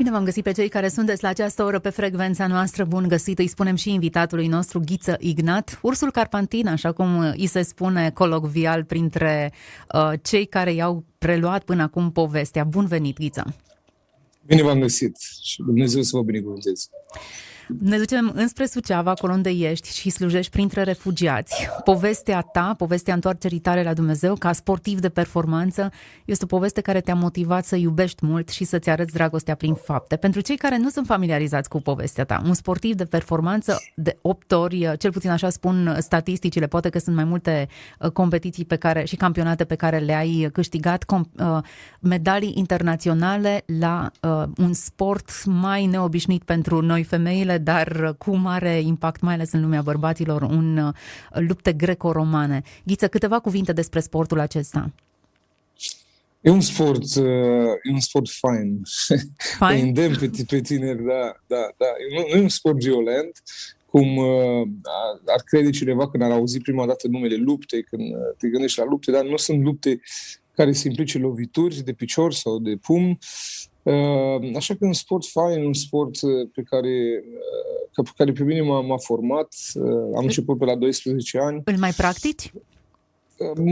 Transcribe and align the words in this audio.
Bine 0.00 0.12
v-am 0.12 0.24
găsit 0.24 0.42
pe 0.42 0.52
cei 0.52 0.68
care 0.68 0.88
sunteți 0.88 1.22
la 1.22 1.28
această 1.28 1.62
oră 1.62 1.78
pe 1.78 1.88
frecvența 1.88 2.46
noastră. 2.46 2.84
Bun 2.84 3.08
găsit, 3.08 3.38
îi 3.38 3.46
spunem 3.46 3.74
și 3.74 3.92
invitatului 3.92 4.46
nostru, 4.46 4.80
Ghiță 4.84 5.16
Ignat, 5.18 5.78
ursul 5.82 6.10
carpantin, 6.10 6.66
așa 6.66 6.92
cum 6.92 7.18
îi 7.18 7.46
se 7.46 7.62
spune 7.62 8.10
colocvial 8.10 8.84
printre 8.84 9.52
uh, 9.94 10.12
cei 10.22 10.46
care 10.46 10.72
i-au 10.72 11.04
preluat 11.18 11.64
până 11.64 11.82
acum 11.82 12.12
povestea. 12.12 12.64
Bun 12.64 12.86
venit, 12.86 13.18
Ghiță! 13.18 13.54
Bine 14.46 14.62
v-am 14.62 14.80
găsit 14.80 15.16
și 15.42 15.62
Dumnezeu 15.62 16.02
să 16.02 16.16
vă 16.16 16.22
binecuvânteze! 16.22 16.88
Ne 17.78 17.98
ducem 17.98 18.32
înspre 18.34 18.66
Suceava, 18.66 19.10
acolo 19.10 19.32
unde 19.32 19.50
ești 19.50 19.92
și 19.98 20.10
slujești 20.10 20.50
printre 20.50 20.82
refugiați. 20.82 21.68
Povestea 21.84 22.40
ta, 22.40 22.74
povestea 22.76 23.14
întoarcerii 23.14 23.58
tale 23.58 23.82
la 23.82 23.94
Dumnezeu, 23.94 24.34
ca 24.34 24.52
sportiv 24.52 25.00
de 25.00 25.08
performanță, 25.08 25.90
este 26.24 26.44
o 26.44 26.46
poveste 26.46 26.80
care 26.80 27.00
te-a 27.00 27.14
motivat 27.14 27.64
să 27.64 27.76
iubești 27.76 28.26
mult 28.26 28.48
și 28.48 28.64
să-ți 28.64 28.90
arăți 28.90 29.12
dragostea 29.12 29.54
prin 29.54 29.74
fapte. 29.74 30.16
Pentru 30.16 30.40
cei 30.40 30.56
care 30.56 30.76
nu 30.76 30.88
sunt 30.88 31.06
familiarizați 31.06 31.68
cu 31.68 31.80
povestea 31.80 32.24
ta, 32.24 32.42
un 32.44 32.54
sportiv 32.54 32.94
de 32.94 33.04
performanță 33.04 33.82
de 33.94 34.18
8 34.22 34.52
ori, 34.52 34.92
cel 34.98 35.10
puțin 35.10 35.30
așa 35.30 35.50
spun 35.50 35.96
statisticile, 35.98 36.66
poate 36.66 36.88
că 36.88 36.98
sunt 36.98 37.16
mai 37.16 37.24
multe 37.24 37.68
uh, 37.98 38.10
competiții 38.10 38.64
pe 38.64 38.76
care 38.76 39.04
și 39.04 39.16
campionate 39.16 39.64
pe 39.64 39.74
care 39.74 39.98
le-ai 39.98 40.48
câștigat, 40.52 41.04
uh, 41.10 41.58
medalii 42.00 42.52
internaționale 42.56 43.62
la 43.78 44.10
uh, 44.20 44.42
un 44.56 44.72
sport 44.72 45.44
mai 45.44 45.86
neobișnuit 45.86 46.42
pentru 46.42 46.80
noi 46.80 47.02
femeile, 47.02 47.58
dar 47.62 48.14
cu 48.18 48.36
mare 48.36 48.80
impact, 48.80 49.20
mai 49.20 49.34
ales 49.34 49.52
în 49.52 49.60
lumea 49.60 49.82
bărbaților, 49.82 50.42
un 50.42 50.76
uh, 50.76 50.94
lupte 51.30 51.72
greco-romane. 51.72 52.62
Ghiță, 52.84 53.08
câteva 53.08 53.38
cuvinte 53.38 53.72
despre 53.72 54.00
sportul 54.00 54.40
acesta. 54.40 54.92
E 56.40 56.50
un 56.50 56.60
sport, 56.60 57.14
uh, 57.16 57.24
e 57.82 57.92
un 57.92 58.00
sport 58.00 58.28
fain. 58.28 58.82
Fain? 59.58 59.86
îndemn 59.86 60.16
pe, 60.18 60.30
pe 60.48 60.60
tineri, 60.60 61.04
da, 61.04 61.36
da, 61.46 61.68
da. 61.76 61.86
Nu, 62.14 62.26
nu 62.30 62.38
e 62.38 62.42
un 62.42 62.48
sport 62.48 62.78
violent, 62.78 63.42
cum 63.86 64.16
uh, 64.16 64.68
ar 65.26 65.42
crede 65.44 65.70
cineva 65.70 66.10
când 66.10 66.22
ar 66.22 66.30
auzi 66.30 66.60
prima 66.60 66.86
dată 66.86 67.08
numele 67.08 67.36
lupte, 67.36 67.80
când 67.80 68.02
uh, 68.02 68.36
te 68.38 68.48
gândești 68.48 68.78
la 68.78 68.84
lupte, 68.84 69.10
dar 69.10 69.24
nu 69.24 69.36
sunt 69.36 69.62
lupte 69.62 70.00
care 70.54 70.72
se 70.72 70.88
implice 70.88 71.18
lovituri 71.18 71.82
de 71.84 71.92
picior 71.92 72.32
sau 72.32 72.58
de 72.58 72.76
pumn, 72.76 73.08
Uh, 73.08 73.69
așa 74.56 74.74
că 74.74 74.84
un 74.84 74.92
sport 74.92 75.26
fain, 75.26 75.64
un 75.64 75.72
sport 75.72 76.20
uh, 76.22 76.48
pe 76.54 76.62
care, 76.62 77.24
uh, 77.98 78.04
pe 78.04 78.10
care 78.16 78.32
pe 78.32 78.42
mine 78.42 78.60
m-a, 78.60 78.80
m-a 78.80 78.96
format. 78.96 79.54
Am 80.16 80.22
început 80.22 80.58
pe 80.58 80.64
la 80.64 80.76
12 80.76 81.38
ani. 81.38 81.62
Îl 81.64 81.78
mai 81.78 81.92
practici? 81.92 82.52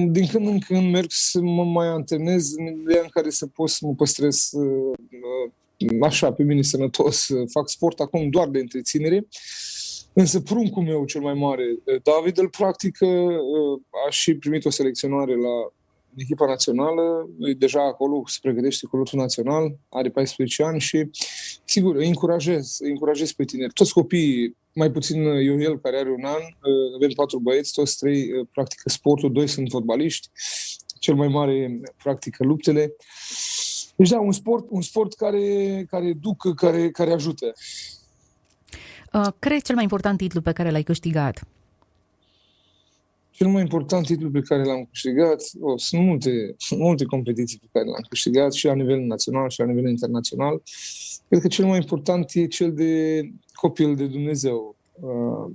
Din 0.09 0.27
când 0.27 0.47
în 0.47 0.59
când 0.59 0.91
merg 0.91 1.07
să 1.09 1.41
mă 1.41 1.65
mai 1.65 1.87
antrenez 1.87 2.55
în 2.57 2.67
ideea 2.67 3.03
în 3.03 3.09
care 3.11 3.31
să 3.31 3.47
pot 3.47 3.69
să 3.69 3.87
mă 3.87 3.95
păstrez 3.95 4.51
așa, 6.01 6.33
pe 6.33 6.43
mine 6.43 6.63
sănătos. 6.63 7.27
Fac 7.51 7.69
sport 7.69 8.01
acum 8.01 8.31
doar 8.31 8.49
de 8.49 8.59
întreținere. 8.59 9.27
Însă 10.13 10.41
pruncul 10.41 10.83
meu 10.83 11.05
cel 11.05 11.21
mai 11.21 11.35
mare, 11.35 11.65
David, 12.03 12.39
îl 12.39 12.49
practică, 12.49 13.07
a 14.07 14.11
și 14.11 14.35
primit 14.35 14.65
o 14.65 14.71
selecționare 14.71 15.35
la 15.35 15.73
echipa 16.21 16.47
națională, 16.47 17.29
e 17.39 17.53
deja 17.53 17.87
acolo 17.87 18.23
se 18.27 18.39
pregătește 18.43 18.87
cu 18.87 18.97
lotul 18.97 19.19
național, 19.19 19.77
are 19.89 20.11
14 20.11 20.63
ani 20.63 20.81
și, 20.81 21.11
sigur, 21.65 21.97
îi 21.97 22.07
încurajez, 22.07 22.77
îi 22.81 22.91
încurajez 22.91 23.33
pe 23.33 23.45
tineri. 23.45 23.73
Toți 23.73 23.93
copiii, 23.93 24.57
mai 24.75 24.91
puțin 24.91 25.25
eu 25.25 25.61
el, 25.61 25.81
care 25.81 25.99
are 25.99 26.11
un 26.11 26.25
an, 26.25 26.43
uh, 26.43 26.95
avem 26.97 27.11
patru 27.15 27.39
băieți, 27.39 27.73
toți 27.73 27.99
trei 27.99 28.33
uh, 28.33 28.47
practică 28.53 28.89
sportul, 28.89 29.33
doi 29.33 29.47
sunt 29.47 29.71
fotbaliști, 29.71 30.29
cel 30.99 31.15
mai 31.15 31.29
mare 31.29 31.81
practică 32.03 32.45
luptele. 32.45 32.93
Deci 33.97 34.09
da, 34.09 34.19
un 34.19 34.33
sport, 34.33 34.67
un 34.69 34.83
sport 34.83 35.15
care, 35.15 35.85
care 35.91 36.07
educă, 36.07 36.55
care, 36.55 36.91
care 36.91 37.13
ajută. 37.13 37.53
Uh, 39.13 39.27
care 39.39 39.55
e 39.55 39.59
cel 39.59 39.75
mai 39.75 39.85
important 39.85 40.19
titlu 40.19 40.41
pe 40.41 40.53
care 40.53 40.71
l-ai 40.71 40.83
câștigat? 40.83 41.47
Cel 43.39 43.49
mai 43.49 43.63
important 43.63 44.07
titlu 44.07 44.31
pe 44.31 44.41
care 44.41 44.65
l-am 44.65 44.89
câștigat, 44.91 45.43
oh, 45.61 45.79
sunt 45.81 46.03
multe, 46.03 46.57
multe 46.77 47.05
competiții 47.05 47.59
pe 47.59 47.67
care 47.73 47.85
le-am 47.85 48.07
câștigat 48.09 48.53
și 48.53 48.67
la 48.67 48.75
nivel 48.75 49.01
național 49.01 49.49
și 49.49 49.61
la 49.61 49.67
nivel 49.67 49.89
internațional. 49.89 50.63
Cred 51.29 51.41
că 51.41 51.49
cel 51.49 51.67
mai 51.67 51.77
important 51.77 52.31
e 52.35 52.47
cel 52.47 52.75
de 52.75 53.23
copil 53.53 53.97
de 53.97 54.07
Dumnezeu. 54.07 54.77
Uh, 54.93 55.53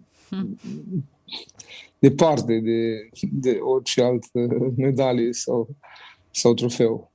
departe 2.00 2.60
de, 2.60 3.10
de 3.32 3.60
orice 3.62 4.02
altă 4.02 4.48
medalie 4.78 5.34
sau, 5.34 5.76
sau 6.32 6.54
trofeu. 6.54 7.12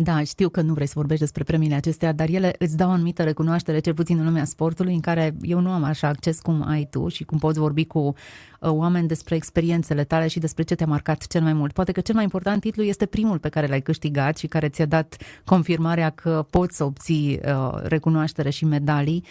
Da, 0.00 0.22
știu 0.22 0.48
că 0.48 0.60
nu 0.60 0.72
vrei 0.72 0.86
să 0.86 0.92
vorbești 0.96 1.22
despre 1.22 1.44
premiile 1.44 1.74
acestea, 1.74 2.12
dar 2.12 2.28
ele 2.28 2.54
îți 2.58 2.76
dau 2.76 2.90
anumită 2.90 3.22
recunoaștere, 3.22 3.78
cel 3.78 3.94
puțin 3.94 4.18
în 4.18 4.24
lumea 4.24 4.44
sportului, 4.44 4.94
în 4.94 5.00
care 5.00 5.36
eu 5.40 5.60
nu 5.60 5.70
am 5.70 5.82
așa 5.82 6.08
acces 6.08 6.40
cum 6.40 6.62
ai 6.66 6.86
tu 6.90 7.08
și 7.08 7.24
cum 7.24 7.38
poți 7.38 7.58
vorbi 7.58 7.84
cu 7.84 7.98
uh, 7.98 8.12
oameni 8.60 9.08
despre 9.08 9.34
experiențele 9.34 10.04
tale 10.04 10.26
și 10.26 10.38
despre 10.38 10.62
ce 10.62 10.74
te-a 10.74 10.86
marcat 10.86 11.26
cel 11.26 11.42
mai 11.42 11.52
mult. 11.52 11.72
Poate 11.72 11.92
că 11.92 12.00
cel 12.00 12.14
mai 12.14 12.24
important 12.24 12.60
titlu 12.60 12.82
este 12.82 13.06
primul 13.06 13.38
pe 13.38 13.48
care 13.48 13.66
l-ai 13.66 13.80
câștigat 13.80 14.36
și 14.36 14.46
care 14.46 14.68
ți-a 14.68 14.86
dat 14.86 15.16
confirmarea 15.44 16.10
că 16.10 16.46
poți 16.50 16.76
să 16.76 16.84
obții 16.84 17.40
uh, 17.44 17.80
recunoaștere 17.82 18.50
și 18.50 18.64
medalii. 18.64 19.24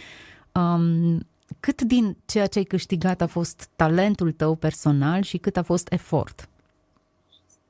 Um, 0.51 1.27
cât 1.59 1.81
din 1.81 2.17
ceea 2.25 2.47
ce 2.47 2.57
ai 2.57 2.63
câștigat 2.63 3.21
a 3.21 3.27
fost 3.27 3.69
talentul 3.75 4.31
tău 4.31 4.55
personal 4.55 5.21
și 5.21 5.37
cât 5.37 5.57
a 5.57 5.63
fost 5.63 5.91
efort? 5.91 6.49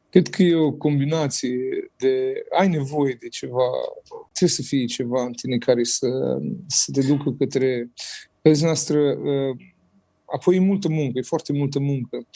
Cred 0.09 0.28
că 0.28 0.44
e 0.44 0.56
o 0.56 0.72
combinație 0.72 1.91
de... 1.97 2.34
Ai 2.57 2.68
nevoie 2.68 3.18
de 3.19 3.28
ceva, 3.28 3.69
trebuie 4.31 4.50
să 4.50 4.62
fie 4.62 4.85
ceva 4.85 5.23
în 5.23 5.34
tine 5.34 5.57
care 5.57 5.84
să, 5.84 6.07
să 6.68 6.91
te 6.91 7.01
ducă 7.01 7.31
către... 7.31 7.91
Vezi 8.41 8.63
noastră, 8.63 9.00
uh, 9.00 9.57
apoi 10.25 10.56
e 10.56 10.59
multă 10.59 10.90
muncă, 10.90 11.19
e 11.19 11.22
foarte 11.22 11.53
multă 11.53 11.79
muncă. 11.79 12.28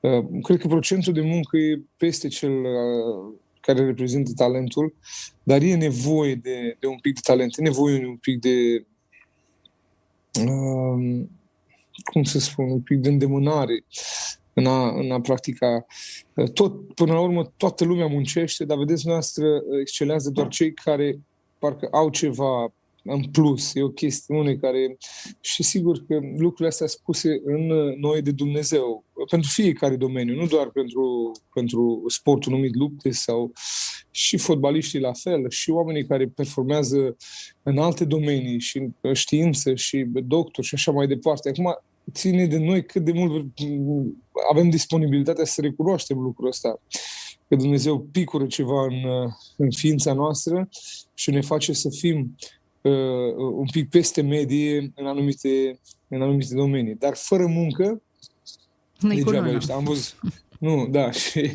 Uh, 0.00 0.24
cred 0.42 0.60
că 0.60 0.66
procentul 0.66 1.12
de 1.12 1.20
muncă 1.20 1.56
e 1.56 1.82
peste 1.96 2.28
cel 2.28 2.60
uh, 2.60 3.34
care 3.60 3.84
reprezintă 3.84 4.32
talentul, 4.36 4.94
dar 5.42 5.62
e 5.62 5.74
nevoie 5.74 6.34
de, 6.34 6.76
de 6.80 6.86
un 6.86 6.98
pic 6.98 7.14
de 7.14 7.20
talent, 7.22 7.58
e 7.58 7.62
nevoie 7.62 7.98
de 7.98 8.06
un 8.06 8.16
pic 8.16 8.40
de... 8.40 8.86
cum 12.04 12.22
să 12.22 12.38
spun, 12.38 12.70
un 12.70 12.80
pic 12.80 12.98
de 12.98 13.08
îndemânare 13.08 13.84
în 14.58 14.66
a, 14.66 14.88
în 14.88 15.10
a 15.10 15.20
practica. 15.20 15.86
Tot, 16.52 16.94
până 16.94 17.12
la 17.12 17.20
urmă, 17.20 17.52
toată 17.56 17.84
lumea 17.84 18.06
muncește, 18.06 18.64
dar 18.64 18.78
vedeți, 18.78 19.06
noastră 19.06 19.46
excelează 19.80 20.30
doar 20.30 20.48
cei 20.48 20.72
care 20.72 21.18
parcă 21.58 21.88
au 21.92 22.08
ceva 22.08 22.72
în 23.04 23.22
plus. 23.24 23.74
E 23.74 23.82
o 23.82 23.88
chestiune 23.88 24.54
care... 24.54 24.96
Și 25.40 25.62
sigur 25.62 26.04
că 26.06 26.14
lucrurile 26.14 26.68
astea 26.68 26.86
spuse 26.86 27.40
în 27.44 27.66
noi 28.00 28.22
de 28.22 28.30
Dumnezeu, 28.30 29.04
pentru 29.30 29.50
fiecare 29.50 29.96
domeniu, 29.96 30.34
nu 30.34 30.46
doar 30.46 30.68
pentru, 30.68 31.32
pentru 31.54 32.04
sportul 32.06 32.52
numit 32.52 32.74
lupte 32.74 33.10
sau 33.10 33.52
și 34.10 34.36
fotbaliștii 34.36 35.00
la 35.00 35.12
fel, 35.12 35.50
și 35.50 35.70
oamenii 35.70 36.06
care 36.06 36.26
performează 36.26 37.16
în 37.62 37.78
alte 37.78 38.04
domenii, 38.04 38.60
și 38.60 38.88
știință, 39.12 39.74
și 39.74 40.06
doctor 40.12 40.64
și 40.64 40.74
așa 40.74 40.92
mai 40.92 41.06
departe. 41.06 41.48
Acum, 41.48 41.78
ține 42.12 42.46
de 42.46 42.58
noi 42.58 42.84
cât 42.84 43.04
de 43.04 43.12
mult 43.12 43.52
avem 44.50 44.70
disponibilitatea 44.70 45.44
să 45.44 45.60
recunoaștem 45.60 46.18
lucrul 46.18 46.48
ăsta. 46.48 46.80
Că 47.48 47.56
Dumnezeu 47.56 48.00
picură 48.00 48.46
ceva 48.46 48.84
în, 48.84 49.30
în 49.56 49.70
ființa 49.70 50.12
noastră 50.12 50.68
și 51.14 51.30
ne 51.30 51.40
face 51.40 51.72
să 51.72 51.88
fim 51.90 52.36
uh, 52.80 53.34
un 53.52 53.66
pic 53.72 53.88
peste 53.88 54.22
medie 54.22 54.92
în 54.94 55.06
anumite, 55.06 55.80
în 56.08 56.22
anumite 56.22 56.54
domenii. 56.54 56.94
Dar 56.94 57.14
fără 57.14 57.46
muncă, 57.46 58.02
degeaba 59.00 59.50
ești. 59.50 59.72
Am 59.72 59.84
văzut, 59.84 60.18
nu, 60.58 60.86
da, 60.90 61.10
și 61.10 61.50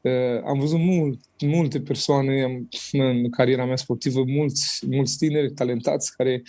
uh, 0.00 0.42
am 0.44 0.58
văzut 0.58 0.78
mult, 0.78 1.20
multe 1.40 1.80
persoane 1.80 2.42
am, 2.42 2.68
în 2.92 3.30
cariera 3.30 3.64
mea 3.64 3.76
sportivă, 3.76 4.24
mulți, 4.26 4.86
mulți 4.86 5.16
tineri 5.16 5.52
talentați 5.52 6.16
care 6.16 6.42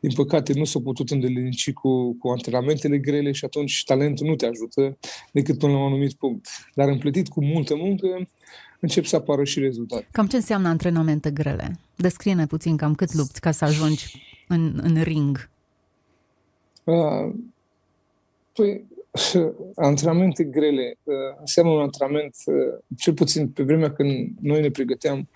din 0.00 0.12
păcate, 0.12 0.52
nu 0.52 0.64
s-au 0.64 0.80
putut 0.80 1.10
îndelenici 1.10 1.72
cu, 1.72 2.14
cu 2.18 2.28
antrenamentele 2.28 2.98
grele 2.98 3.32
și 3.32 3.44
atunci 3.44 3.84
talentul 3.84 4.26
nu 4.26 4.34
te 4.34 4.46
ajută 4.46 4.98
decât 5.32 5.58
până 5.58 5.72
la 5.72 5.78
un 5.78 5.86
anumit 5.86 6.12
punct. 6.12 6.46
Dar 6.74 6.88
împletit 6.88 7.28
cu 7.28 7.44
multă 7.44 7.76
muncă, 7.76 8.28
încep 8.80 9.04
să 9.04 9.16
apară 9.16 9.44
și 9.44 9.60
rezultate. 9.60 10.08
Cam 10.10 10.26
ce 10.26 10.36
înseamnă 10.36 10.68
antrenamente 10.68 11.30
grele? 11.30 11.78
Descrie-ne 11.96 12.46
puțin 12.46 12.76
cam 12.76 12.94
cât 12.94 13.14
lupți 13.14 13.40
ca 13.40 13.50
să 13.50 13.64
ajungi 13.64 14.22
în, 14.48 14.80
în 14.82 15.02
ring. 15.02 15.50
Uh, 16.84 17.34
păi, 18.52 18.84
antrenamente 19.74 20.44
grele 20.44 20.98
uh, 21.02 21.14
înseamnă 21.40 21.72
un 21.72 21.80
antrenament, 21.80 22.36
uh, 22.44 22.54
cel 22.96 23.14
puțin 23.14 23.48
pe 23.48 23.62
vremea 23.62 23.92
când 23.92 24.28
noi 24.40 24.60
ne 24.60 24.70
pregăteam 24.70 25.28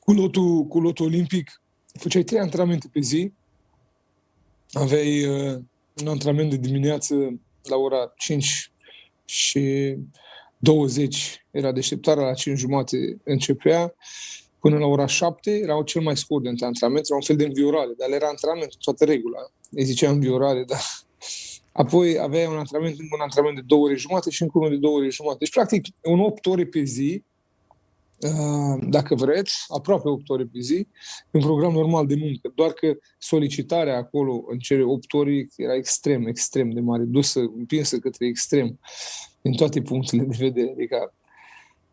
cu 0.00 0.12
lotul, 0.12 0.64
cu 0.64 0.80
lotul 0.80 1.06
olimpic, 1.06 1.60
făceai 1.98 2.22
trei 2.22 2.40
antrenamente 2.40 2.88
pe 2.92 3.00
zi, 3.00 3.32
aveai 4.72 5.24
uh, 5.24 5.58
un 6.00 6.08
antrenament 6.08 6.50
de 6.50 6.56
dimineață 6.56 7.40
la 7.62 7.76
ora 7.76 8.12
5 8.16 8.72
și 9.24 9.96
20 10.58 11.46
era 11.50 11.72
deșteptarea, 11.72 12.24
la 12.24 12.34
5 12.34 12.58
jumate 12.58 13.20
începea, 13.24 13.94
până 14.60 14.78
la 14.78 14.86
ora 14.86 15.06
7 15.06 15.50
erau 15.50 15.82
cel 15.82 16.02
mai 16.02 16.16
scurt 16.16 16.42
de 16.42 16.48
antrenament, 16.48 17.06
era 17.06 17.16
un 17.16 17.22
fel 17.22 17.36
de 17.36 17.44
înviorare, 17.44 17.92
dar 17.98 18.10
era 18.10 18.28
antrenament 18.28 18.76
toată 18.78 19.04
regula. 19.04 19.38
Îi 19.70 19.84
ziceam 19.84 20.12
înviorare, 20.12 20.64
dar 20.70 20.80
Apoi 21.76 22.18
aveai 22.18 22.46
un 22.46 22.56
antrenament, 22.56 22.96
un 22.98 23.20
antrenament 23.20 23.58
de 23.58 23.64
două 23.66 23.84
ore 23.84 23.94
jumate 23.94 24.30
și 24.30 24.42
încă 24.42 24.58
unul 24.58 24.70
de 24.70 24.76
două 24.76 24.96
ore 24.96 25.08
jumate. 25.08 25.36
Deci, 25.38 25.50
practic, 25.50 25.86
un 26.02 26.20
8 26.20 26.46
ore 26.46 26.66
pe 26.66 26.82
zi, 26.82 27.22
uh, 27.22 27.35
dacă 28.88 29.14
vreți, 29.14 29.64
aproape 29.68 30.08
8 30.08 30.28
ore 30.28 30.42
pe 30.42 30.60
zi, 30.60 30.86
un 31.30 31.40
program 31.40 31.72
normal 31.72 32.06
de 32.06 32.14
muncă. 32.14 32.52
Doar 32.54 32.72
că 32.72 32.96
solicitarea 33.18 33.96
acolo 33.96 34.44
în 34.48 34.58
cele 34.58 34.82
8 34.82 35.12
ore 35.12 35.46
era 35.56 35.74
extrem, 35.74 36.26
extrem 36.26 36.70
de 36.70 36.80
mare, 36.80 37.02
dusă, 37.02 37.40
împinsă 37.40 37.98
către 37.98 38.26
extrem, 38.26 38.78
din 39.42 39.52
toate 39.52 39.82
punctele 39.82 40.22
de 40.22 40.36
vedere. 40.38 40.70
Adică, 40.70 41.14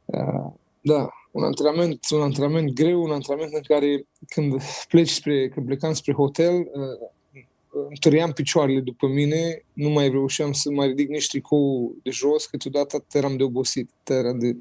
uh, 0.06 0.52
da, 0.81 1.10
un 1.31 1.44
antrenament, 1.44 2.10
un 2.10 2.22
antrenament 2.22 2.74
greu, 2.74 3.04
un 3.04 3.12
antrenament 3.12 3.54
în 3.54 3.62
care 3.68 4.08
când 4.28 4.62
pleci 4.88 5.10
spre, 5.10 5.50
când 5.50 5.66
plecam 5.66 5.94
spre 5.94 6.14
hotel, 6.14 6.54
uh, 6.56 7.10
întăream 7.90 8.31
picioarele 8.31 8.80
după 8.80 9.08
mine, 9.08 9.66
nu 9.74 9.90
mai 9.90 10.10
reușeam 10.10 10.52
să 10.52 10.72
mai 10.72 10.88
ridic 10.88 11.10
nici 11.10 11.28
tricou 11.28 11.96
de 12.04 12.10
jos, 12.10 12.46
câteodată 12.46 13.06
eram 13.12 13.38
de 13.38 13.44
obosit, 13.44 13.90
eram 14.04 14.40
de, 14.40 14.58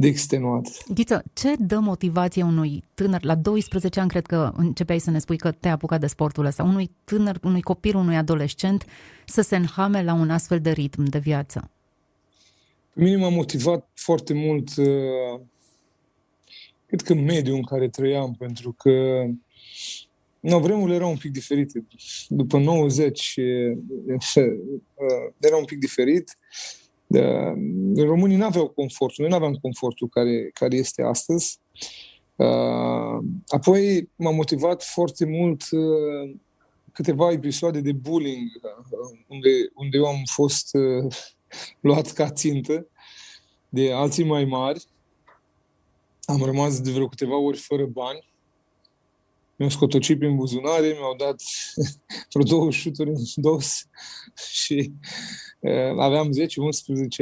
de 0.00 0.06
extenuat. 0.06 0.68
Ghiță, 0.94 1.22
ce 1.32 1.54
dă 1.58 1.78
motivație 1.78 2.42
unui 2.42 2.84
tânăr, 2.94 3.24
la 3.24 3.34
12 3.34 4.00
ani 4.00 4.08
cred 4.08 4.26
că 4.26 4.52
începeai 4.56 4.98
să 4.98 5.10
ne 5.10 5.18
spui 5.18 5.36
că 5.36 5.50
te-ai 5.50 5.72
apucat 5.72 6.00
de 6.00 6.06
sportul 6.06 6.44
ăsta, 6.44 6.62
unui 6.62 6.90
tânăr, 7.04 7.38
unui 7.42 7.60
copil, 7.60 7.96
unui 7.96 8.16
adolescent 8.16 8.84
să 9.26 9.40
se 9.40 9.56
înhame 9.56 10.02
la 10.02 10.12
un 10.12 10.30
astfel 10.30 10.60
de 10.60 10.70
ritm 10.70 11.04
de 11.04 11.18
viață? 11.18 11.70
Pe 12.94 13.02
mine 13.02 13.16
m-a 13.16 13.28
motivat 13.28 13.88
foarte 13.94 14.34
mult, 14.34 14.76
uh, 14.76 15.40
cred 16.86 17.00
că 17.00 17.14
mediul 17.14 17.56
în 17.56 17.62
care 17.62 17.88
trăiam, 17.88 18.34
pentru 18.38 18.72
că 18.72 18.90
No, 20.40 20.58
vremurile 20.60 20.94
erau 20.94 21.10
un 21.10 21.16
pic 21.16 21.32
diferite. 21.32 21.86
După 22.28 22.58
90 22.58 23.34
era 25.40 25.56
un 25.56 25.64
pic 25.64 25.78
diferit. 25.78 26.38
Românii 27.96 28.36
nu 28.36 28.44
aveau 28.44 28.68
confortul, 28.68 29.16
noi 29.18 29.28
nu 29.28 29.36
aveam 29.36 29.54
confortul 29.54 30.08
care, 30.08 30.50
care 30.54 30.76
este 30.76 31.02
astăzi. 31.02 31.60
Apoi 33.46 34.10
m-a 34.16 34.30
motivat 34.30 34.82
foarte 34.82 35.26
mult 35.26 35.62
câteva 36.92 37.30
episoade 37.30 37.80
de 37.80 37.92
bullying 37.92 38.48
unde, 39.26 39.50
unde 39.74 39.96
eu 39.96 40.06
am 40.06 40.22
fost 40.24 40.70
luat 41.80 42.10
ca 42.12 42.30
țintă 42.30 42.86
de 43.68 43.92
alții 43.92 44.24
mai 44.24 44.44
mari. 44.44 44.84
Am 46.22 46.42
rămas 46.42 46.80
de 46.80 46.90
vreo 46.90 47.08
câteva 47.08 47.36
ori 47.36 47.58
fără 47.58 47.86
bani 47.86 48.29
mi-au 49.60 49.72
scotocit 49.72 50.18
prin 50.18 50.36
buzunare, 50.36 50.86
mi-au 50.86 51.14
dat 51.16 51.42
vreo 52.32 52.44
două 52.44 52.70
șuturi 52.70 53.08
în 53.08 53.16
dos 53.34 53.88
și 54.62 54.92
uh, 55.60 55.98
aveam 55.98 56.30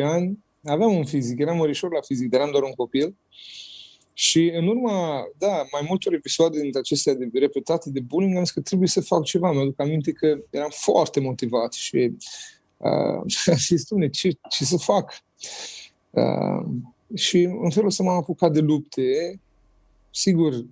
10-11 0.00 0.04
ani. 0.04 0.38
Aveam 0.64 0.96
un 0.96 1.04
fizic, 1.04 1.38
eram 1.38 1.56
mărișor 1.56 1.92
la 1.92 2.00
fizic, 2.00 2.28
dar 2.28 2.40
eram 2.40 2.52
doar 2.52 2.62
un 2.62 2.72
copil. 2.72 3.16
Și 4.12 4.50
în 4.54 4.66
urma, 4.66 5.24
da, 5.38 5.66
mai 5.72 5.84
multor 5.88 6.12
episoade 6.12 6.60
dintre 6.60 6.80
acestea 6.80 7.14
de 7.14 7.30
repetate 7.32 7.90
de 7.90 8.00
bullying, 8.00 8.36
am 8.36 8.44
zis 8.44 8.52
că 8.52 8.60
trebuie 8.60 8.88
să 8.88 9.00
fac 9.00 9.24
ceva. 9.24 9.52
Mi-aduc 9.52 9.80
aminte 9.80 10.12
că 10.12 10.38
eram 10.50 10.70
foarte 10.70 11.20
motivat 11.20 11.72
și 11.72 12.16
uh, 12.76 13.56
și 13.56 13.76
spune, 13.76 14.08
ce, 14.08 14.30
ce 14.50 14.64
să 14.64 14.76
fac? 14.76 15.12
Uh, 16.10 16.66
și 17.14 17.42
în 17.42 17.70
felul 17.70 17.88
ăsta 17.88 18.02
m-am 18.02 18.16
apucat 18.16 18.52
de 18.52 18.60
lupte. 18.60 19.40
Sigur, 20.10 20.64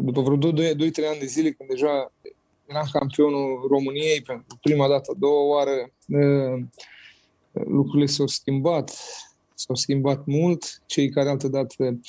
după 0.00 0.20
vreo 0.20 0.36
2-3 0.36 0.54
ani 1.10 1.18
de 1.18 1.26
zile, 1.26 1.50
când 1.50 1.68
deja 1.68 2.12
eram 2.66 2.88
campionul 2.92 3.66
României 3.68 4.22
pentru 4.22 4.58
prima 4.62 4.88
dată, 4.88 5.10
a 5.14 5.18
doua 5.18 5.42
oară, 5.42 5.92
lucrurile 7.52 8.06
s-au 8.06 8.26
schimbat. 8.26 8.98
S-au 9.54 9.74
schimbat 9.74 10.26
mult. 10.26 10.82
Cei 10.86 11.08
care 11.08 11.28
altă 11.28 11.48
dată 11.48 12.00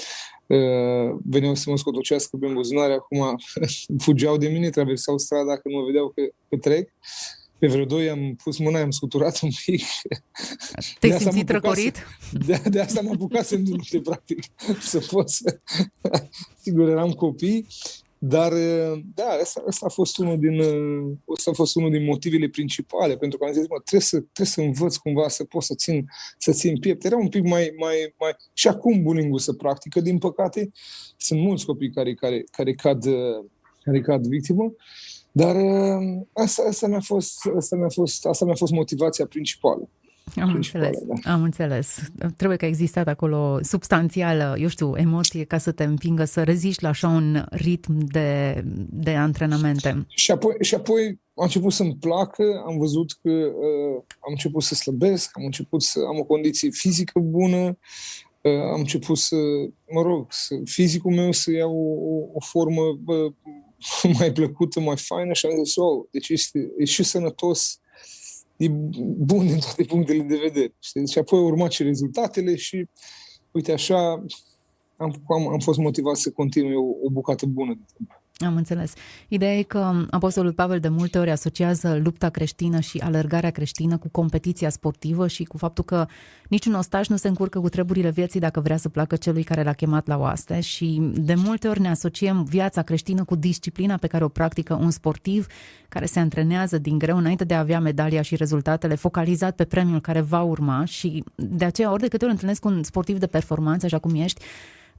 veneau 1.23 1.55
să 1.55 1.69
mă 1.69 1.77
scotocească 1.77 2.37
pe 2.37 2.47
buzunare, 2.47 2.93
acum 2.93 3.35
fugeau 4.05 4.37
de 4.37 4.47
mine, 4.47 4.69
traversau 4.69 5.17
strada 5.17 5.55
că 5.55 5.61
nu 5.63 5.77
mă 5.77 5.85
vedeau 5.85 6.09
că, 6.09 6.21
că 6.49 6.57
trec. 6.57 6.89
Pe 7.63 7.69
vreo 7.69 7.85
doi 7.85 8.09
am 8.09 8.35
pus 8.43 8.57
mâna, 8.57 8.79
am 8.79 8.91
scuturat 8.91 9.39
un 9.41 9.49
pic. 9.65 9.81
Te-ai 10.99 11.19
simțit 11.19 11.49
răcorit? 11.49 11.97
De, 12.45 12.61
de 12.69 12.79
asta 12.79 13.01
m-am 13.01 13.13
apucat 13.13 13.45
să 13.45 13.61
lupte, 13.65 14.01
practic, 14.01 14.43
să 14.81 14.99
pot 15.11 15.29
să... 15.29 15.59
Sigur, 16.61 16.89
eram 16.89 17.11
copii, 17.11 17.67
dar, 18.17 18.53
da, 19.15 19.25
asta, 19.41 19.63
asta, 19.67 19.85
a 19.85 19.89
fost 19.89 20.17
unul 20.17 20.39
din, 20.39 20.61
asta 21.35 21.51
a 21.51 21.53
fost 21.53 21.75
unul 21.75 21.91
din 21.91 22.03
motivele 22.03 22.47
principale, 22.47 23.17
pentru 23.17 23.37
că 23.37 23.45
am 23.45 23.53
zis, 23.53 23.67
mă, 23.67 23.79
trebuie 23.79 24.01
să, 24.01 24.19
trebuie 24.19 24.47
să 24.47 24.61
învăț 24.61 24.95
cumva 24.95 25.27
să 25.27 25.43
pot 25.43 25.63
să 25.63 25.75
țin, 25.75 26.05
să 26.37 26.51
țin 26.51 26.79
piept. 26.79 27.05
Era 27.05 27.17
un 27.17 27.29
pic 27.29 27.43
mai, 27.43 27.73
mai, 27.77 28.13
mai... 28.19 28.31
Și 28.53 28.67
acum 28.67 29.03
bullying 29.03 29.39
să 29.39 29.53
practică, 29.53 30.01
din 30.01 30.17
păcate. 30.17 30.71
Sunt 31.17 31.39
mulți 31.39 31.65
copii 31.65 31.91
care, 31.91 32.13
care, 32.13 32.43
care, 32.51 32.73
cad, 32.73 33.03
care 33.83 34.01
cad 34.01 34.27
victimă. 34.27 34.73
Dar 35.35 35.55
asta, 36.33 36.63
asta, 36.67 36.87
mi-a 36.87 36.99
fost, 36.99 37.49
asta, 37.57 37.75
mi-a 37.75 37.89
fost, 37.89 38.25
asta 38.25 38.45
mi-a 38.45 38.55
fost 38.55 38.71
motivația 38.71 39.25
principală. 39.25 39.89
Am 40.41 40.53
înțeles, 40.53 40.97
da. 41.03 41.33
am 41.33 41.43
înțeles. 41.43 41.99
Trebuie 42.37 42.57
că 42.57 42.65
a 42.65 42.67
existat 42.67 43.07
acolo 43.07 43.59
substanțială, 43.61 44.55
eu 44.59 44.67
știu, 44.67 44.95
emoție 44.95 45.43
ca 45.43 45.57
să 45.57 45.71
te 45.71 45.83
împingă 45.83 46.25
să 46.25 46.43
reziști 46.43 46.83
la 46.83 46.89
așa 46.89 47.07
un 47.07 47.45
ritm 47.49 47.97
de, 47.97 48.61
de 48.89 49.15
antrenamente. 49.15 50.05
Și 50.07 50.31
apoi, 50.31 50.55
și 50.61 50.75
apoi 50.75 51.05
am 51.35 51.43
început 51.43 51.71
să-mi 51.71 51.97
placă, 51.99 52.63
am 52.65 52.77
văzut 52.77 53.11
că 53.21 53.31
uh, 53.31 54.01
am 54.19 54.29
început 54.29 54.63
să 54.63 54.75
slăbesc, 54.75 55.31
am 55.33 55.43
început 55.43 55.81
să 55.81 55.99
am 56.07 56.19
o 56.19 56.23
condiție 56.23 56.69
fizică 56.69 57.19
bună, 57.19 57.77
uh, 58.41 58.61
am 58.73 58.79
început 58.79 59.17
să, 59.17 59.35
mă 59.93 60.01
rog, 60.01 60.25
să, 60.29 60.55
fizicul 60.65 61.13
meu 61.13 61.31
să 61.31 61.51
iau 61.51 61.75
o, 61.75 62.37
o 62.37 62.39
formă 62.39 62.81
uh, 63.05 63.33
mai 64.19 64.31
plăcută, 64.31 64.79
mai 64.79 64.97
faină 64.97 65.33
și 65.33 65.45
am 65.45 65.63
zis, 65.63 65.75
oh, 65.75 66.05
deci 66.11 66.29
este, 66.29 66.71
e 66.77 66.85
și 66.85 67.03
sănătos 67.03 67.77
e 68.57 68.69
bun 69.17 69.47
din 69.47 69.59
toate 69.59 69.83
punctele 69.83 70.23
de 70.23 70.37
vedere. 70.37 70.75
Știi? 70.79 71.07
Și 71.07 71.17
apoi 71.17 71.39
au 71.39 71.45
urmat 71.45 71.71
și 71.71 71.83
rezultatele 71.83 72.55
și, 72.55 72.89
uite, 73.51 73.71
așa 73.71 74.23
am, 74.97 75.23
am, 75.29 75.47
am 75.47 75.59
fost 75.59 75.79
motivat 75.79 76.15
să 76.15 76.31
continui 76.31 76.75
o, 76.75 76.85
o 77.03 77.09
bucată 77.09 77.45
bună 77.45 77.73
de 77.73 77.83
timp. 77.95 78.22
Am 78.45 78.55
înțeles. 78.55 78.93
Ideea 79.27 79.57
e 79.57 79.61
că 79.61 80.05
Apostolul 80.09 80.53
Pavel 80.53 80.79
de 80.79 80.87
multe 80.87 81.19
ori 81.19 81.31
asociază 81.31 81.99
lupta 82.03 82.29
creștină 82.29 82.79
și 82.79 82.97
alergarea 82.97 83.49
creștină 83.49 83.97
cu 83.97 84.09
competiția 84.09 84.69
sportivă 84.69 85.27
și 85.27 85.43
cu 85.43 85.57
faptul 85.57 85.83
că 85.83 86.05
niciun 86.49 86.73
ostaș 86.73 87.07
nu 87.07 87.15
se 87.15 87.27
încurcă 87.27 87.59
cu 87.59 87.69
treburile 87.69 88.09
vieții 88.09 88.39
dacă 88.39 88.59
vrea 88.59 88.77
să 88.77 88.89
placă 88.89 89.15
celui 89.15 89.43
care 89.43 89.63
l-a 89.63 89.73
chemat 89.73 90.07
la 90.07 90.17
oaste 90.17 90.59
și 90.59 91.01
de 91.13 91.33
multe 91.35 91.67
ori 91.67 91.81
ne 91.81 91.89
asociem 91.89 92.43
viața 92.43 92.81
creștină 92.81 93.23
cu 93.23 93.35
disciplina 93.35 93.97
pe 93.97 94.07
care 94.07 94.23
o 94.23 94.27
practică 94.27 94.73
un 94.73 94.91
sportiv 94.91 95.47
care 95.89 96.05
se 96.05 96.19
antrenează 96.19 96.77
din 96.77 96.97
greu 96.97 97.17
înainte 97.17 97.43
de 97.43 97.53
a 97.53 97.59
avea 97.59 97.79
medalia 97.79 98.21
și 98.21 98.35
rezultatele, 98.35 98.95
focalizat 98.95 99.55
pe 99.55 99.63
premiul 99.63 100.01
care 100.01 100.21
va 100.21 100.41
urma 100.41 100.85
și 100.85 101.23
de 101.35 101.65
aceea 101.65 101.91
ori 101.91 102.01
de 102.01 102.07
câte 102.07 102.23
ori 102.23 102.33
întâlnesc 102.33 102.65
un 102.65 102.83
sportiv 102.83 103.17
de 103.17 103.27
performanță, 103.27 103.85
așa 103.85 103.99
cum 103.99 104.15
ești, 104.15 104.41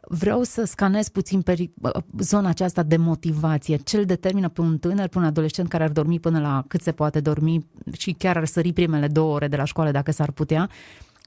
Vreau 0.09 0.43
să 0.43 0.65
scanez 0.65 1.09
puțin 1.09 1.43
pe 1.43 1.71
zona 2.19 2.49
aceasta 2.49 2.83
de 2.83 2.97
motivație. 2.97 3.77
Ce 3.77 3.97
îl 3.97 4.05
determină 4.05 4.49
pe 4.49 4.61
un 4.61 4.79
tânăr, 4.79 5.09
pe 5.09 5.19
un 5.19 5.25
adolescent 5.25 5.69
care 5.69 5.85
ar 5.85 5.91
dormi 5.91 6.21
până 6.21 6.41
la 6.41 6.65
cât 6.69 6.81
se 6.81 6.93
poate 6.93 7.21
dormi 7.21 7.67
și 7.93 8.13
chiar 8.13 8.37
ar 8.37 8.45
sări 8.45 8.73
primele 8.73 9.09
două 9.09 9.35
ore 9.35 9.49
de 9.49 9.57
la 9.57 9.65
școală 9.65 9.91
dacă 9.91 10.11
s-ar 10.11 10.31
putea, 10.31 10.71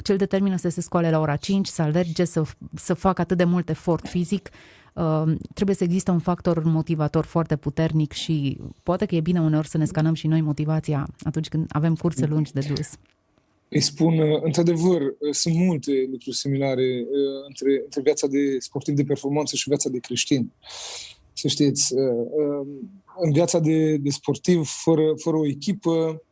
ce 0.04 0.12
îl 0.12 0.18
determină 0.18 0.56
să 0.56 0.70
se 0.70 0.82
scoale 0.82 1.10
la 1.10 1.20
ora 1.20 1.36
5, 1.36 1.68
să 1.68 1.82
alerge, 1.82 2.26
să, 2.26 2.44
să 2.74 2.94
facă 2.94 3.22
atât 3.22 3.38
de 3.38 3.44
mult 3.44 3.70
efort 3.70 4.08
fizic, 4.08 4.50
uh, 4.94 5.24
trebuie 5.54 5.76
să 5.76 5.84
existe 5.84 6.12
un 6.12 6.20
factor 6.20 6.64
motivator 6.64 7.26
foarte 7.26 7.56
puternic 7.56 8.12
și 8.12 8.60
poate 8.84 9.06
că 9.06 9.16
e 9.16 9.22
bine 9.22 9.42
uneori 9.42 9.68
să 9.68 9.78
ne 9.78 9.86
scanăm 9.86 10.14
și 10.14 10.28
noi 10.28 10.42
motivația 10.42 11.08
atunci 11.24 11.48
când 11.48 11.66
avem 11.70 11.96
curse 11.96 12.26
lungi 12.26 12.54
de 12.54 12.74
dus 12.76 12.90
îi 13.70 13.82
spun, 13.82 14.20
uh, 14.20 14.42
într-adevăr, 14.42 15.02
uh, 15.02 15.32
sunt 15.32 15.56
multe 15.56 16.08
lucruri 16.12 16.36
similare 16.36 17.02
uh, 17.02 17.46
între, 17.48 17.82
între 17.84 18.02
viața 18.02 18.28
de 18.28 18.58
sportiv 18.60 18.96
de 18.96 19.04
performanță 19.04 19.56
și 19.56 19.70
viața 19.70 19.90
de 19.90 20.00
creștin. 20.00 20.52
Să 21.34 21.48
știți, 21.48 21.94
um, 21.94 22.68
în 23.20 23.32
viața 23.32 23.60
de, 23.60 23.98
de 23.98 24.10
sportiv, 24.10 24.68
fără, 24.68 25.14
fără 25.16 25.38
o 25.38 25.48
echipă, 25.48 26.24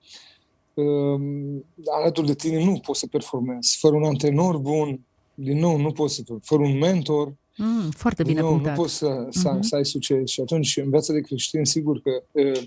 um, 0.73 1.65
alături 2.01 2.27
de 2.27 2.35
tine 2.35 2.63
nu 2.63 2.79
poți 2.79 2.99
să 2.99 3.07
performezi. 3.07 3.77
Fără 3.77 3.95
un 3.95 4.03
antrenor 4.03 4.57
bun, 4.57 4.99
din 5.33 5.59
nou, 5.59 5.77
nu 5.77 5.91
poți 5.91 6.15
să 6.15 6.23
Fără 6.41 6.61
un 6.61 6.77
mentor, 6.77 7.33
Mm, 7.57 7.89
foarte 7.89 8.23
bine 8.23 8.41
nu, 8.41 8.47
punctat. 8.47 8.75
nu 8.75 8.81
poți 8.81 8.93
să, 8.93 9.27
să, 9.29 9.57
uh-huh. 9.57 9.59
să 9.59 9.75
ai 9.75 9.85
succes. 9.85 10.29
Și 10.29 10.41
atunci, 10.41 10.77
în 10.77 10.89
viața 10.89 11.13
de 11.13 11.19
creștin, 11.19 11.65
sigur 11.65 12.01
că 12.01 12.23
uh, 12.31 12.61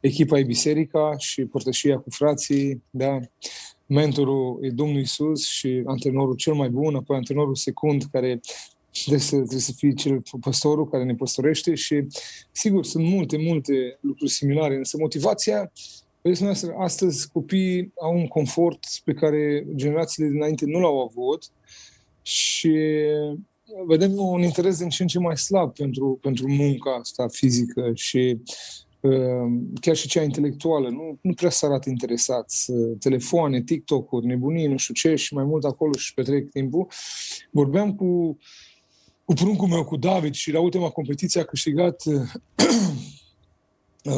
echipa 0.00 0.38
e 0.38 0.42
biserica 0.42 1.14
și 1.18 1.44
părtășia 1.44 1.98
cu 1.98 2.10
frații, 2.10 2.82
da? 2.90 3.18
Mentorul 3.86 4.58
e 4.62 4.70
Domnul 4.70 5.00
Isus 5.00 5.46
și 5.46 5.82
antrenorul 5.86 6.34
cel 6.34 6.54
mai 6.54 6.68
bun, 6.68 6.94
apoi 6.94 7.16
antrenorul 7.16 7.54
secund 7.54 8.04
care 8.12 8.40
trebuie 8.90 9.20
să, 9.20 9.36
trebuie 9.36 9.60
să 9.60 9.72
fii 9.76 9.94
cel 9.94 10.22
păstorul 10.40 10.88
care 10.88 11.04
ne 11.04 11.14
păstorește 11.14 11.74
și, 11.74 12.06
sigur, 12.52 12.84
sunt 12.84 13.04
multe, 13.04 13.36
multe 13.36 13.98
lucruri 14.00 14.30
similare, 14.30 14.76
însă 14.76 14.96
motivația 15.00 15.72
Vedeți, 16.26 16.66
astăzi 16.78 17.28
copiii 17.28 17.92
au 18.00 18.16
un 18.16 18.26
confort 18.26 18.78
pe 19.04 19.12
care 19.12 19.66
generațiile 19.74 20.28
dinainte 20.28 20.64
nu 20.66 20.80
l-au 20.80 21.00
avut 21.00 21.44
și 22.22 22.78
vedem 23.86 24.12
un 24.16 24.42
interes 24.42 24.78
din 24.78 24.88
ce 24.88 25.02
în 25.02 25.08
ce 25.08 25.18
mai 25.18 25.36
slab 25.36 25.74
pentru, 25.74 26.18
pentru 26.22 26.48
munca 26.48 26.94
asta 26.94 27.28
fizică 27.28 27.90
și 27.94 28.38
uh, 28.38 28.85
chiar 29.80 29.96
și 29.96 30.08
cea 30.08 30.22
intelectuală. 30.22 30.88
Nu, 30.88 31.18
nu 31.20 31.32
prea 31.32 31.50
s 31.50 31.62
arată 31.62 31.88
interesați. 31.88 32.72
Telefoane, 32.98 33.62
TikTok-uri, 33.62 34.26
nebunii, 34.26 34.66
nu 34.66 34.76
știu 34.76 34.94
ce 34.94 35.14
și 35.14 35.34
mai 35.34 35.44
mult 35.44 35.64
acolo 35.64 35.92
și 35.92 36.14
petrec 36.14 36.50
timpul. 36.50 36.86
Vorbeam 37.50 37.94
cu, 37.94 38.38
cu 39.24 39.34
pruncul 39.34 39.68
meu, 39.68 39.84
cu 39.84 39.96
David 39.96 40.34
și 40.34 40.50
la 40.50 40.60
ultima 40.60 40.88
competiție 40.88 41.40
a 41.40 41.44
câștigat 41.44 42.02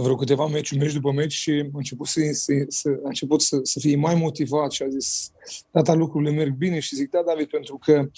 vreo 0.03 0.15
câteva 0.15 0.47
meci, 0.47 0.77
meci 0.77 0.93
după 0.93 1.13
meci 1.13 1.33
și 1.33 1.51
a 1.51 1.77
început 1.77 2.07
să, 2.07 2.21
să, 2.33 2.53
să, 2.69 2.89
a 2.89 3.09
început 3.09 3.43
să, 3.43 3.61
să 3.63 3.81
fie 3.81 3.97
mai 3.97 4.15
motivat 4.15 4.73
și 4.73 4.83
a 4.83 4.89
zis, 4.89 5.33
tata, 5.71 5.95
lucrurile 5.95 6.31
merg 6.31 6.55
bine 6.55 6.79
și 6.79 6.95
zic, 6.95 7.11
da, 7.11 7.23
David, 7.27 7.49
pentru 7.49 7.79
că 7.79 8.09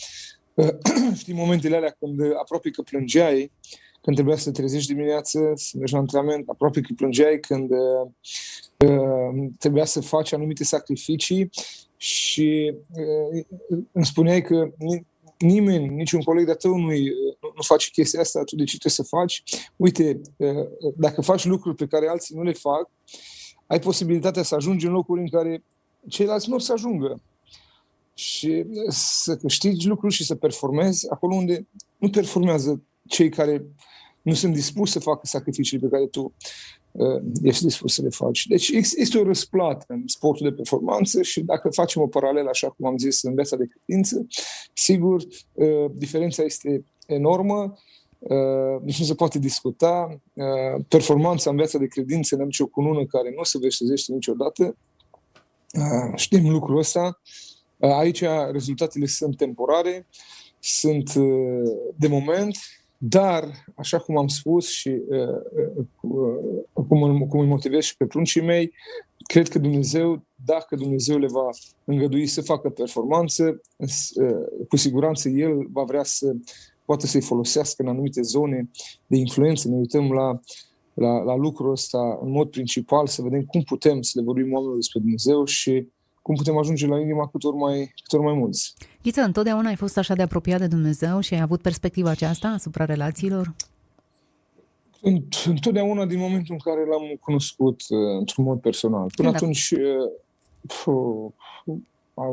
știi 1.21 1.35
momentele 1.35 1.77
alea 1.77 1.97
când 1.99 2.21
aproape 2.41 2.71
că 2.71 2.83
plângeai, 2.83 3.53
când 4.01 4.17
trebuia 4.17 4.37
să 4.37 4.51
te 4.51 4.61
trezești 4.61 4.93
dimineață, 4.93 5.53
să 5.55 5.77
mergi 5.77 5.93
la 5.93 5.99
antrenament, 5.99 6.49
aproape 6.49 6.81
că 6.81 6.89
plângeai 6.97 7.39
când 7.39 7.71
uh, 7.71 9.49
trebuia 9.59 9.85
să 9.85 10.01
faci 10.01 10.33
anumite 10.33 10.65
sacrificii 10.65 11.51
și 11.97 12.75
uh, 12.97 13.45
îmi 13.93 14.07
spuneai 14.07 14.43
că 14.43 14.71
nimeni, 15.39 15.89
niciun 15.89 16.21
coleg 16.23 16.47
de 16.47 16.53
tău 16.53 16.77
nu, 16.77 16.89
nu 17.41 17.63
face 17.63 17.91
chestia 17.91 18.21
asta, 18.21 18.45
tu 18.45 18.57
de 18.57 18.65
ce 18.65 18.79
trebuie 18.79 18.93
să 18.93 19.17
faci? 19.17 19.43
Uite, 19.77 20.21
dacă 20.97 21.21
faci 21.21 21.45
lucruri 21.45 21.77
pe 21.77 21.87
care 21.87 22.09
alții 22.09 22.37
nu 22.37 22.43
le 22.43 22.53
fac, 22.53 22.91
ai 23.67 23.79
posibilitatea 23.79 24.43
să 24.43 24.55
ajungi 24.55 24.87
în 24.87 24.93
locuri 24.93 25.21
în 25.21 25.29
care 25.29 25.65
ceilalți 26.09 26.49
nu 26.49 26.55
o 26.55 26.59
să 26.59 26.73
ajungă. 26.73 27.21
Și 28.15 28.65
să 28.89 29.37
câștigi 29.37 29.89
lucruri 29.89 30.15
și 30.15 30.25
să 30.25 30.35
performezi 30.35 31.11
acolo 31.11 31.35
unde 31.35 31.67
nu 31.97 32.11
performează 32.11 32.83
cei 33.11 33.29
care 33.29 33.65
nu 34.23 34.35
sunt 34.35 34.55
dispuși 34.55 34.93
să 34.93 35.01
facă 35.01 35.21
sacrificiile 35.23 35.89
pe 35.89 35.95
care 35.97 36.07
tu 36.07 36.35
uh, 36.91 37.23
ești 37.43 37.65
dispus 37.65 37.95
să 37.95 38.03
le 38.03 38.09
faci. 38.09 38.47
Deci 38.47 38.69
este 38.97 39.19
o 39.19 39.25
răsplată 39.25 39.85
în 39.89 40.03
sportul 40.07 40.49
de 40.49 40.55
performanță 40.55 41.23
și 41.23 41.41
dacă 41.41 41.69
facem 41.71 42.03
o 42.03 42.07
paralelă, 42.07 42.49
așa 42.49 42.69
cum 42.71 42.87
am 42.87 42.97
zis, 42.99 43.23
în 43.23 43.35
viața 43.35 43.57
de 43.57 43.67
credință, 43.67 44.27
sigur, 44.75 45.23
uh, 45.53 45.91
diferența 45.95 46.43
este 46.43 46.85
enormă, 47.07 47.79
uh, 48.19 48.83
nici 48.83 48.99
nu 48.99 49.05
se 49.05 49.15
poate 49.15 49.39
discuta. 49.39 50.21
Uh, 50.33 50.85
performanța 50.89 51.51
în 51.51 51.57
viața 51.57 51.79
de 51.79 51.87
credință 51.87 52.37
ne 52.37 52.43
aduce 52.43 52.63
o 52.63 52.67
cunună 52.67 53.07
care 53.07 53.35
nu 53.37 53.43
se 53.45 53.59
veștezește 53.59 54.13
niciodată. 54.13 54.77
Uh, 55.73 56.13
știm 56.15 56.51
lucrul 56.51 56.79
ăsta. 56.79 57.21
Uh, 57.77 57.91
aici 57.91 58.25
rezultatele 58.51 59.07
sunt 59.07 59.37
temporare, 59.37 60.07
sunt 60.59 61.15
uh, 61.15 61.71
de 61.97 62.09
moment, 62.09 62.57
dar, 63.03 63.65
așa 63.77 63.99
cum 63.99 64.17
am 64.17 64.29
spus 64.29 64.69
și 64.69 64.89
uh, 64.89 65.85
uh, 66.01 66.65
cum, 66.73 67.27
cum 67.29 67.41
îi 67.41 67.47
motivez 67.47 67.83
și 67.83 67.97
pe 67.97 68.07
pruncii 68.07 68.43
mei, 68.43 68.73
cred 69.17 69.49
că 69.49 69.59
Dumnezeu, 69.59 70.25
dacă 70.45 70.77
Dumnezeu 70.77 71.19
le 71.19 71.27
va 71.27 71.49
îngădui 71.85 72.27
să 72.27 72.43
facă 72.43 72.69
performanță, 72.69 73.61
uh, 73.77 74.67
cu 74.69 74.77
siguranță 74.77 75.29
El 75.29 75.69
va 75.73 75.83
vrea 75.83 76.03
să 76.03 76.35
poate 76.85 77.07
să-i 77.07 77.21
folosească 77.21 77.83
în 77.83 77.89
anumite 77.89 78.23
zone 78.23 78.71
de 79.07 79.17
influență. 79.17 79.69
Ne 79.69 79.77
uităm 79.77 80.13
la, 80.13 80.41
la, 80.95 81.23
la 81.23 81.37
lucrul 81.37 81.71
ăsta 81.71 82.19
în 82.23 82.31
mod 82.31 82.51
principal, 82.51 83.07
să 83.07 83.23
vedem 83.23 83.43
cum 83.43 83.63
putem 83.63 84.03
să 84.03 84.13
le 84.15 84.25
vorbim 84.25 84.53
oamenilor 84.53 84.77
despre 84.77 85.01
Dumnezeu 85.01 85.45
și 85.45 85.89
cum 86.31 86.39
putem 86.39 86.59
ajunge 86.59 86.87
la 86.87 87.01
inima 87.01 87.29
cât 87.29 87.45
ori 87.45 87.57
mai, 87.57 87.93
cât 88.03 88.13
ori 88.13 88.23
mai 88.23 88.33
mulți. 88.33 88.75
Ghiță, 89.03 89.21
întotdeauna 89.21 89.69
ai 89.69 89.77
fost 89.77 89.99
așa 89.99 90.15
de 90.15 90.23
apropiat 90.23 90.59
de 90.59 90.67
Dumnezeu 90.67 91.21
și 91.21 91.35
ai 91.35 91.41
avut 91.41 91.63
perspectiva 91.63 92.11
aceasta 92.11 92.49
asupra 92.49 92.85
relațiilor? 92.85 93.55
Întotdeauna 95.47 96.07
din 96.07 96.19
momentul 96.19 96.55
în 96.55 96.59
care 96.59 96.87
l-am 96.87 97.17
cunoscut 97.21 97.81
uh, 97.89 97.99
într-un 98.19 98.45
mod 98.45 98.61
personal. 98.61 99.07
Până 99.17 99.29
Când 99.29 99.35
atunci, 99.35 99.71
uh, 99.71 101.33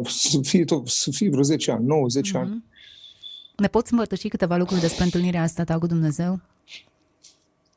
să 0.03 0.39
fie, 0.41 0.63
tot, 0.63 0.87
să 0.87 1.11
fie 1.11 1.29
vreo 1.29 1.43
10 1.43 1.71
ani, 1.71 1.85
9, 1.85 2.07
10 2.07 2.31
mm-hmm. 2.31 2.41
ani. 2.41 2.63
Ne 3.55 3.67
poți 3.67 3.91
împărtăși 3.91 4.27
câteva 4.27 4.57
lucruri 4.57 4.81
despre 4.81 5.03
întâlnirea 5.03 5.41
asta 5.41 5.63
ta 5.63 5.77
cu 5.77 5.87
Dumnezeu? 5.87 6.39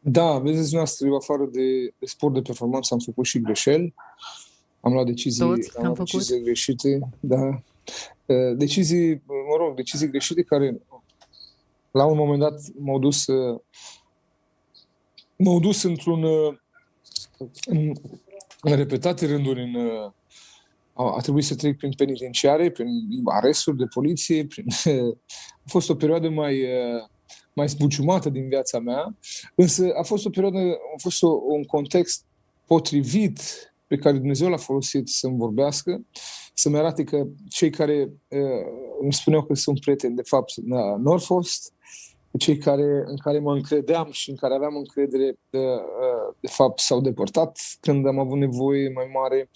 Da, 0.00 0.38
vedeți, 0.38 0.74
noastră, 0.74 1.06
eu 1.06 1.16
afară 1.16 1.48
de, 1.52 1.94
de 1.98 2.06
sport 2.06 2.34
de 2.34 2.40
performanță 2.40 2.94
am 2.94 3.00
făcut 3.00 3.24
și 3.24 3.40
greșeli. 3.40 3.94
Am 4.80 4.92
luat 4.92 5.06
decizii, 5.06 5.44
Toți 5.44 5.76
am 5.76 5.84
luat 5.84 5.96
făcut. 5.96 6.10
decizii 6.12 6.42
greșite, 6.42 7.00
da. 7.20 7.62
Decizii, 8.56 9.22
mă 9.26 9.56
rog, 9.58 9.76
decizii 9.76 10.08
greșite 10.08 10.42
care 10.42 10.80
la 11.90 12.04
un 12.04 12.16
moment 12.16 12.40
dat 12.40 12.60
m-au 12.78 12.99
dus 12.99 13.26
m-au 15.37 15.60
dus 15.60 15.82
într-un 15.82 16.25
în, 17.66 17.92
în 18.60 18.76
repetate 18.76 19.26
rânduri 19.26 19.62
în 19.62 19.76
a, 20.92 21.14
a 21.16 21.20
trebuit 21.20 21.44
să 21.44 21.54
trec 21.54 21.76
prin 21.76 21.92
penitenciare, 21.92 22.70
prin 22.70 22.88
aresturi 23.25 23.76
de 23.76 23.84
poliție, 23.94 24.46
prin, 24.46 24.66
a 25.64 25.66
fost 25.66 25.90
o 25.90 25.94
perioadă 25.94 26.28
mai 26.28 26.66
mai 27.52 27.68
zbuciumată 27.68 28.28
din 28.28 28.49
viața 28.49 28.78
mea, 28.78 29.16
însă 29.54 29.92
a 29.99 30.02
fost 30.02 30.26
o 30.26 30.30
perioadă, 30.30 30.58
a 30.94 30.99
fost 30.99 31.22
o, 31.22 31.28
un 31.28 31.64
context 31.64 32.25
potrivit 32.66 33.40
pe 33.90 33.97
care 33.97 34.16
Dumnezeu 34.16 34.49
l-a 34.49 34.56
folosit 34.56 35.09
să-mi 35.09 35.37
vorbească, 35.37 36.06
să-mi 36.54 36.76
arate 36.76 37.04
că 37.04 37.26
cei 37.49 37.70
care 37.70 38.12
uh, 38.28 38.66
îmi 39.00 39.12
spuneau 39.12 39.42
că 39.42 39.54
sunt 39.54 39.80
prieteni, 39.80 40.16
de 40.16 40.23
fapt, 40.23 40.54
nu 40.99 41.11
au 41.11 41.18
fost, 41.18 41.73
cei 42.38 42.56
care, 42.56 43.02
în 43.06 43.16
care 43.16 43.38
mă 43.38 43.52
încredeam 43.54 44.09
și 44.11 44.30
în 44.30 44.37
care 44.37 44.54
aveam 44.54 44.76
încredere, 44.76 45.38
de, 45.50 45.59
uh, 45.59 46.35
de 46.40 46.49
fapt, 46.49 46.78
s-au 46.78 47.00
depărtat 47.00 47.59
când 47.80 48.06
am 48.06 48.18
avut 48.18 48.38
nevoie 48.38 48.92
mai 48.94 49.11
mare. 49.12 49.50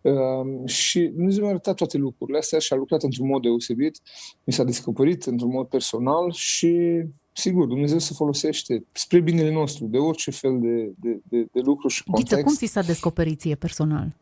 Uh, 0.00 0.68
și 0.68 1.00
Dumnezeu 1.00 1.42
mi-a 1.42 1.50
arătat 1.50 1.74
toate 1.74 1.96
lucrurile 1.96 2.38
astea 2.38 2.58
și 2.58 2.72
a 2.72 2.76
lucrat 2.76 3.02
într-un 3.02 3.26
mod 3.26 3.42
deosebit. 3.42 4.00
Mi 4.44 4.52
s-a 4.52 4.64
descoperit 4.64 5.24
într-un 5.24 5.50
mod 5.50 5.66
personal 5.66 6.32
și 6.32 7.02
sigur, 7.34 7.66
Dumnezeu 7.66 7.98
se 7.98 8.14
folosește 8.14 8.84
spre 8.92 9.20
binele 9.20 9.52
nostru, 9.52 9.86
de 9.86 9.98
orice 9.98 10.30
fel 10.30 10.60
de, 10.60 10.92
de, 11.00 11.20
de, 11.28 11.46
de 11.52 11.60
lucru 11.60 11.88
și 11.88 12.04
context. 12.04 12.32
Ghiță, 12.32 12.46
cum 12.46 12.54
ți 12.54 12.72
s-a 12.72 12.82
descoperit 12.82 13.40
ție 13.40 13.54
personal? 13.54 14.16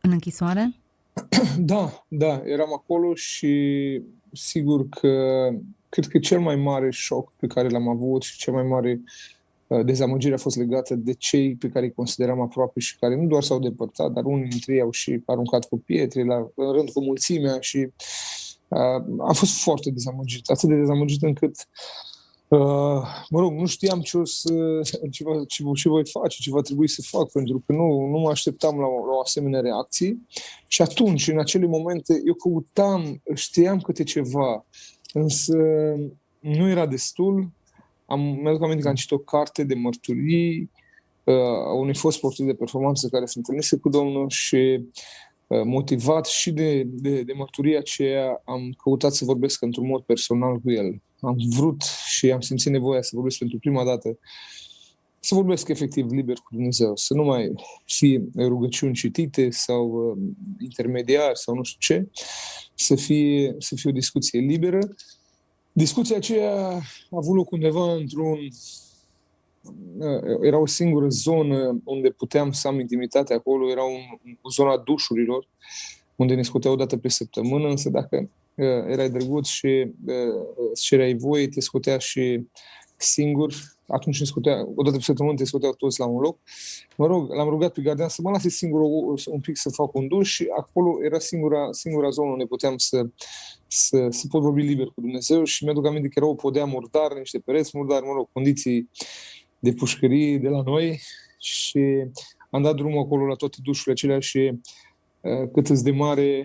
În 0.00 0.10
închisoare? 0.10 0.74
Da, 1.58 2.04
da, 2.08 2.42
eram 2.44 2.72
acolo 2.74 3.14
și 3.14 4.02
sigur 4.32 4.88
că 4.88 5.48
cred 5.88 6.06
că 6.06 6.18
cel 6.18 6.40
mai 6.40 6.56
mare 6.56 6.90
șoc 6.90 7.32
pe 7.32 7.46
care 7.46 7.68
l-am 7.68 7.88
avut 7.88 8.22
și 8.22 8.38
cea 8.38 8.52
mai 8.52 8.62
mare 8.62 9.00
uh, 9.66 9.84
dezamăgire 9.84 10.34
a 10.34 10.38
fost 10.38 10.56
legată 10.56 10.94
de 10.94 11.12
cei 11.12 11.56
pe 11.56 11.68
care 11.68 11.84
îi 11.84 11.92
consideram 11.92 12.40
aproape 12.40 12.80
și 12.80 12.98
care 12.98 13.16
nu 13.16 13.26
doar 13.26 13.42
s-au 13.42 13.58
depărtat, 13.58 14.12
dar 14.12 14.24
unii 14.24 14.48
dintre 14.48 14.74
ei 14.74 14.80
au 14.80 14.90
și 14.90 15.22
aruncat 15.26 15.68
cu 15.68 15.78
pietre 15.78 16.24
la, 16.24 16.36
în 16.54 16.72
rând 16.72 16.90
cu 16.90 17.02
mulțimea 17.02 17.56
și 17.60 17.76
uh, 18.68 19.04
am 19.18 19.32
fost 19.32 19.62
foarte 19.62 19.90
dezamăgit, 19.90 20.48
atât 20.50 20.68
de 20.68 20.76
dezamăgit 20.76 21.22
încât 21.22 21.50
uh, 21.50 22.09
Uh, 22.09 22.09
mă 23.28 23.40
rog, 23.40 23.52
nu 23.52 23.66
știam 23.66 24.00
ce, 24.00 24.18
o 24.18 24.24
să, 24.24 24.80
ce, 25.10 25.24
va, 25.24 25.44
ce, 25.48 25.64
ce 25.74 25.88
voi 25.88 26.06
face, 26.06 26.36
ce 26.40 26.50
va 26.50 26.60
trebui 26.60 26.88
să 26.88 27.02
fac, 27.02 27.30
pentru 27.30 27.62
că 27.66 27.72
nu, 27.72 28.06
nu 28.06 28.18
mă 28.18 28.30
așteptam 28.30 28.78
la 28.78 28.86
o, 28.86 29.06
la 29.06 29.12
o 29.16 29.20
asemenea 29.20 29.60
reacție. 29.60 30.18
Și 30.68 30.82
atunci, 30.82 31.28
în 31.28 31.38
acele 31.38 31.66
momente, 31.66 32.22
eu 32.26 32.34
căutam, 32.34 33.22
știam 33.34 33.80
câte 33.80 34.02
ceva, 34.02 34.66
însă 35.12 35.56
nu 36.40 36.68
era 36.68 36.86
destul. 36.86 37.48
Am, 38.06 38.20
mi-aduc 38.20 38.62
aminte 38.62 38.82
că 38.82 38.88
am 38.88 38.94
citit 38.94 39.12
o 39.12 39.18
carte 39.18 39.64
de 39.64 39.74
mărturii 39.74 40.70
uh, 41.24 41.34
a 41.66 41.72
unui 41.72 41.94
fost 41.94 42.16
sportiv 42.16 42.46
de 42.46 42.54
performanță 42.54 43.08
care 43.08 43.26
se 43.26 43.34
întâlnise 43.36 43.76
cu 43.76 43.88
Domnul 43.88 44.28
și 44.28 44.80
uh, 45.46 45.62
motivat 45.64 46.26
și 46.26 46.50
de, 46.50 46.82
de, 46.82 47.22
de 47.22 47.32
mărturia 47.32 47.78
aceea, 47.78 48.42
am 48.44 48.74
căutat 48.82 49.12
să 49.12 49.24
vorbesc 49.24 49.62
într-un 49.62 49.86
mod 49.86 50.02
personal 50.02 50.58
cu 50.58 50.70
el 50.70 51.00
am 51.20 51.36
vrut 51.56 51.82
și 52.06 52.30
am 52.30 52.40
simțit 52.40 52.72
nevoia 52.72 53.02
să 53.02 53.10
vorbesc 53.14 53.38
pentru 53.38 53.58
prima 53.58 53.84
dată, 53.84 54.18
să 55.20 55.34
vorbesc 55.34 55.68
efectiv 55.68 56.10
liber 56.10 56.36
cu 56.36 56.48
Dumnezeu, 56.50 56.96
să 56.96 57.14
nu 57.14 57.22
mai 57.22 57.52
fie 57.84 58.24
rugăciuni 58.36 58.94
citite 58.94 59.50
sau 59.50 59.86
uh, 59.88 60.16
intermediar 60.58 61.34
sau 61.34 61.54
nu 61.54 61.62
știu 61.62 61.78
ce, 61.80 62.08
să 62.74 62.94
fie, 62.94 63.54
să 63.58 63.74
fie 63.74 63.90
o 63.90 63.94
discuție 63.94 64.40
liberă. 64.40 64.78
Discuția 65.72 66.16
aceea 66.16 66.66
a 67.10 67.16
avut 67.16 67.34
loc 67.36 67.50
undeva 67.50 67.92
într-un 67.92 68.38
uh, 69.98 70.38
era 70.42 70.58
o 70.58 70.66
singură 70.66 71.08
zonă 71.08 71.80
unde 71.84 72.10
puteam 72.10 72.52
să 72.52 72.68
am 72.68 72.80
intimitate 72.80 73.34
acolo, 73.34 73.70
era 73.70 73.82
un, 73.82 74.36
o 74.40 74.50
zona 74.50 74.78
dușurilor, 74.78 75.48
unde 76.16 76.34
ne 76.34 76.42
scuteau 76.42 76.72
o 76.72 76.76
dată 76.76 76.96
pe 76.96 77.08
săptămână, 77.08 77.68
însă 77.68 77.90
dacă 77.90 78.30
erai 78.64 79.10
drăguț 79.10 79.46
și 79.46 79.92
îți 80.70 80.82
cereai 80.82 81.14
voie, 81.14 81.48
te 81.48 81.60
scotea 81.60 81.98
și 81.98 82.46
singur, 82.96 83.54
atunci 83.86 84.18
ne 84.18 84.26
scotea, 84.26 84.68
odată 84.74 84.96
pe 84.96 85.02
săptămână 85.02 85.36
te 85.36 85.44
scoteau 85.44 85.72
toți 85.72 86.00
la 86.00 86.06
un 86.06 86.20
loc. 86.20 86.38
Mă 86.96 87.06
rog, 87.06 87.32
l-am 87.34 87.48
rugat 87.48 87.72
pe 87.72 87.82
gardian 87.82 88.08
să 88.08 88.22
mă 88.22 88.30
lase 88.30 88.48
singur 88.48 88.80
un 89.26 89.40
pic 89.40 89.56
să 89.56 89.68
fac 89.68 89.94
un 89.94 90.08
duș 90.08 90.30
și 90.30 90.46
acolo 90.58 91.04
era 91.04 91.18
singura, 91.18 91.68
singura 91.70 92.10
zonă 92.10 92.30
unde 92.30 92.44
puteam 92.44 92.76
să, 92.76 93.06
să, 93.66 94.06
să 94.10 94.26
pot 94.30 94.42
vorbi 94.42 94.62
liber 94.62 94.86
cu 94.86 95.00
Dumnezeu 95.00 95.44
și 95.44 95.64
mi-aduc 95.64 95.86
aminte 95.86 96.08
că 96.08 96.14
era 96.16 96.26
o 96.26 96.34
podea 96.34 96.64
murdar, 96.64 97.14
niște 97.18 97.38
pereți 97.38 97.76
murdari, 97.78 98.06
mă 98.06 98.12
rog, 98.12 98.28
condiții 98.32 98.90
de 99.58 99.72
pușcărie 99.72 100.38
de 100.38 100.48
la 100.48 100.62
noi 100.62 101.00
și 101.38 102.04
am 102.50 102.62
dat 102.62 102.74
drumul 102.74 103.02
acolo 103.02 103.26
la 103.26 103.34
toate 103.34 103.56
dușurile 103.62 103.92
acelea 103.92 104.20
și 104.20 104.38
uh, 104.38 104.58
cât 105.52 105.68
îți 105.68 105.84
de 105.84 105.90
mare, 105.90 106.44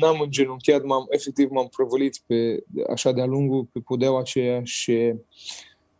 n-am 0.00 0.20
îngenunchiat, 0.20 0.84
m-am, 0.84 1.06
efectiv 1.10 1.50
m-am 1.50 1.68
prăvălit 1.68 2.20
pe, 2.26 2.64
așa 2.90 3.12
de-a 3.12 3.24
lungul 3.24 3.68
pe 3.72 3.78
podeaua 3.78 4.18
aceea 4.18 4.60
și 4.64 5.14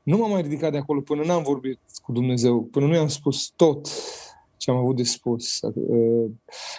nu 0.03 0.17
m-am 0.17 0.31
mai 0.31 0.43
ridicat 0.43 0.73
de 0.73 0.79
acolo 0.79 1.01
până 1.01 1.25
n-am 1.25 1.43
vorbit 1.43 1.81
cu 2.03 2.13
Dumnezeu, 2.13 2.63
până 2.63 2.87
nu 2.87 2.95
i-am 2.95 3.09
spus 3.09 3.53
tot 3.57 3.89
ce 4.57 4.71
am 4.71 4.77
avut 4.77 4.97
de 4.97 5.03
spus, 5.03 5.61
uh, 5.61 6.31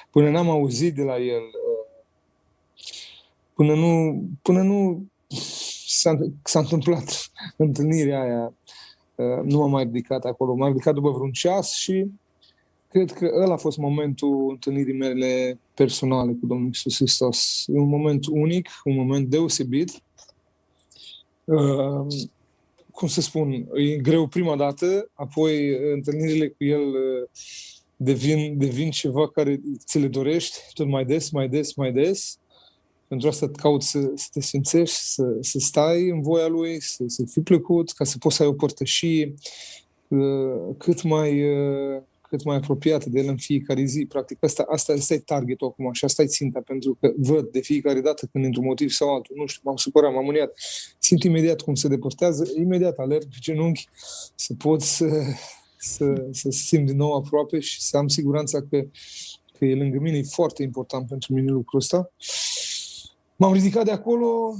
până 0.10 0.30
n-am 0.30 0.50
auzit 0.50 0.96
de 0.96 1.04
la 1.04 1.18
El, 1.18 1.42
uh, 1.42 1.88
până 3.54 3.74
nu, 3.76 4.24
până 4.42 4.62
nu 4.62 5.06
s-a, 5.88 6.18
s-a 6.44 6.60
întâmplat 6.60 7.32
întâlnirea 7.56 8.22
aia, 8.22 8.54
uh, 9.16 9.44
nu 9.44 9.58
m-am 9.58 9.70
mai 9.70 9.84
ridicat 9.84 10.26
acolo. 10.26 10.56
M-am 10.56 10.72
ridicat 10.72 10.94
după 10.94 11.10
vreun 11.10 11.32
ceas 11.32 11.74
și 11.74 12.06
cred 12.90 13.12
că 13.12 13.32
ăla 13.42 13.54
a 13.54 13.58
fost 13.58 13.78
momentul 13.78 14.50
întâlnirii 14.50 14.98
mele 14.98 15.60
personale 15.74 16.32
cu 16.32 16.46
Domnul 16.46 16.68
Iisus 16.68 16.96
Hristos. 16.96 17.64
E 17.68 17.80
un 17.80 17.90
moment 17.90 18.26
unic, 18.26 18.70
un 18.84 18.96
moment 18.96 19.28
deosebit 19.28 20.02
cum 22.92 23.08
să 23.08 23.22
spun, 23.22 23.68
e 23.74 23.98
greu 23.98 24.28
prima 24.28 24.56
dată, 24.56 25.10
apoi 25.14 25.72
uh, 25.72 25.80
întâlnirile 25.94 26.48
cu 26.48 26.64
el 26.64 26.88
uh, 26.88 27.28
devin, 27.96 28.58
devin 28.58 28.92
ceva 28.92 29.30
care 29.30 29.62
ți 29.86 30.00
le 30.00 30.08
dorești 30.08 30.58
tot 30.74 30.88
mai 30.88 31.06
des, 31.06 31.30
mai 31.30 31.50
des, 31.50 31.74
mai 31.74 31.92
des. 31.92 32.38
Pentru 33.08 33.28
asta 33.28 33.50
cauți 33.50 33.90
să, 33.90 34.12
să 34.16 34.28
te 34.32 34.42
simțești, 34.42 34.96
să, 34.96 35.38
să 35.42 35.60
stai 35.60 36.10
în 36.10 36.22
voia 36.22 36.48
lui, 36.48 36.82
să, 36.82 37.04
să 37.08 37.24
fii 37.32 37.42
plăcut, 37.42 37.92
ca 37.92 38.04
să 38.04 38.18
poți 38.18 38.36
să 38.36 38.44
ai 38.44 38.50
o 38.50 38.54
părtășie 38.54 39.34
uh, 40.08 40.76
cât 40.78 41.04
mai 41.04 41.44
cât 42.30 42.44
mai 42.44 42.56
apropiată 42.56 43.10
de 43.10 43.20
el 43.20 43.28
în 43.28 43.38
fiecare 43.38 43.84
zi. 43.84 44.06
Practic, 44.06 44.44
asta, 44.44 44.66
asta, 44.70 44.94
asta 44.94 45.14
e 45.14 45.18
targetul 45.18 45.68
acum 45.68 45.94
și 45.94 46.06
asta 46.06 46.22
e 46.22 46.26
ținta, 46.26 46.62
pentru 46.66 46.98
că 47.00 47.12
văd 47.18 47.52
de 47.52 47.60
fiecare 47.60 48.02
dată 48.02 48.26
când 48.32 48.46
într-un 48.46 48.66
motiv 48.66 48.90
sau 48.90 49.16
altul, 49.16 49.36
nu 49.40 49.46
știu, 49.46 49.62
m-am 49.64 49.76
supărat, 49.76 50.14
m-am 50.14 50.28
uniat, 50.28 50.52
simt 51.00 51.24
imediat 51.24 51.62
cum 51.62 51.76
se 51.76 51.88
depărtează, 51.88 52.52
imediat 52.58 52.98
alerg 52.98 53.24
pe 53.24 53.38
genunchi 53.40 53.88
să 54.36 54.54
pot 54.58 54.82
să, 54.82 55.08
să, 55.78 56.28
să 56.32 56.50
simt 56.50 56.86
din 56.86 56.98
nou 56.98 57.12
aproape 57.12 57.60
și 57.60 57.82
să 57.82 57.98
am 57.98 58.08
siguranța 58.08 58.62
că, 58.62 58.86
că 59.58 59.66
e 59.66 59.76
lângă 59.76 59.98
mine. 60.00 60.18
E 60.18 60.24
foarte 60.24 60.64
important 60.64 61.08
pentru 61.08 61.34
mine 61.34 61.52
lucrul 61.52 61.80
ăsta. 61.80 62.12
M-am 63.36 63.54
ridicat 63.54 63.86
de 63.86 63.92
acolo, 63.92 64.56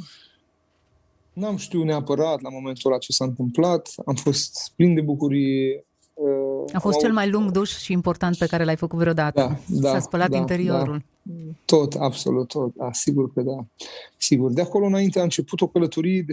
N-am 1.40 1.58
știut 1.58 1.86
neapărat 1.86 2.42
la 2.42 2.50
momentul 2.50 2.92
ăla 2.92 3.00
ce 3.00 3.12
s-a 3.12 3.26
întâmplat, 3.26 3.94
am 4.06 4.16
fost 4.16 4.72
plin 4.76 4.94
de 4.94 5.02
bucurie, 5.02 5.86
a 6.74 6.80
fost 6.80 7.00
cel 7.00 7.14
mai 7.14 7.30
lung 7.30 7.52
duș 7.52 7.78
și 7.78 7.92
important 7.92 8.38
pe 8.38 8.46
care 8.46 8.64
l-ai 8.64 8.76
făcut 8.76 9.00
vreodată. 9.00 9.60
Da, 9.68 9.80
da, 9.80 9.90
S-a 9.90 10.00
spălat 10.00 10.30
da, 10.30 10.38
interiorul. 10.38 11.04
Da. 11.22 11.34
Tot, 11.66 11.94
absolut, 11.94 12.48
tot. 12.48 12.76
Da, 12.76 12.92
sigur 12.92 13.34
că 13.34 13.42
da. 13.42 13.66
Sigur. 14.18 14.52
De 14.52 14.62
acolo 14.62 14.86
înainte 14.86 15.20
a 15.20 15.24
început 15.24 15.62
o 15.62 15.68
călătorie 15.68 16.26